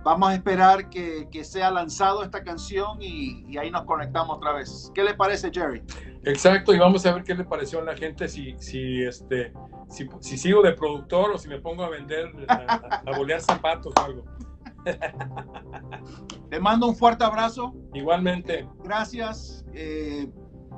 Vamos 0.02 0.30
a 0.30 0.34
esperar 0.34 0.88
que, 0.88 1.28
que 1.30 1.44
sea 1.44 1.70
lanzado 1.70 2.22
esta 2.22 2.42
canción 2.42 3.02
y, 3.02 3.44
y, 3.48 3.58
ahí 3.58 3.70
nos 3.70 3.82
conectamos 3.84 4.38
otra 4.38 4.52
vez. 4.54 4.90
¿Qué 4.94 5.04
le 5.04 5.14
parece, 5.14 5.50
Jerry? 5.52 5.82
Exacto, 6.24 6.72
y 6.72 6.78
vamos 6.78 7.04
a 7.04 7.12
ver 7.12 7.22
qué 7.22 7.34
le 7.34 7.44
pareció 7.44 7.80
a 7.80 7.82
la 7.82 7.94
gente 7.94 8.26
si, 8.28 8.54
si, 8.58 9.02
este, 9.04 9.52
si, 9.90 10.08
si 10.20 10.38
sigo 10.38 10.62
de 10.62 10.72
productor 10.72 11.32
o 11.32 11.38
si 11.38 11.48
me 11.48 11.60
pongo 11.60 11.84
a 11.84 11.90
vender, 11.90 12.30
a, 12.48 13.02
a 13.04 13.16
bolear 13.18 13.42
zapatos 13.42 13.92
o 14.00 14.02
algo. 14.02 14.24
Te 16.50 16.60
mando 16.60 16.86
un 16.86 16.96
fuerte 16.96 17.24
abrazo. 17.24 17.74
Igualmente. 17.92 18.66
Gracias. 18.82 19.66
Eh, 19.74 20.30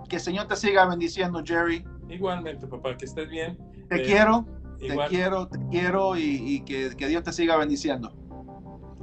que 0.09 0.17
el 0.17 0.23
Señor 0.23 0.47
te 0.47 0.57
siga 0.57 0.87
bendiciendo, 0.87 1.43
Jerry. 1.45 1.85
Igualmente, 2.09 2.67
papá, 2.67 2.97
que 2.97 3.05
estés 3.05 3.29
bien. 3.29 3.59
Te 3.89 3.97
eh, 3.97 4.03
quiero, 4.03 4.47
te 4.79 4.97
quiero, 5.09 5.49
te 5.49 5.59
quiero 5.71 6.17
y, 6.17 6.43
y 6.45 6.61
que, 6.65 6.97
que 6.97 7.09
Dios 7.09 7.23
te 7.23 7.33
siga 7.33 7.57
bendiciendo. 7.57 8.13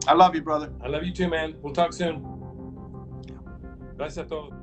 I 0.08 0.16
love 0.16 0.34
you, 0.34 0.44
brother. 0.44 0.72
I 0.84 0.90
love 0.90 1.04
you 1.04 1.14
too, 1.14 1.30
man. 1.30 1.56
We'll 1.62 1.74
talk 1.74 1.94
soon. 1.94 2.22
Gracias 3.98 4.26
a 4.26 4.28
todos. 4.28 4.63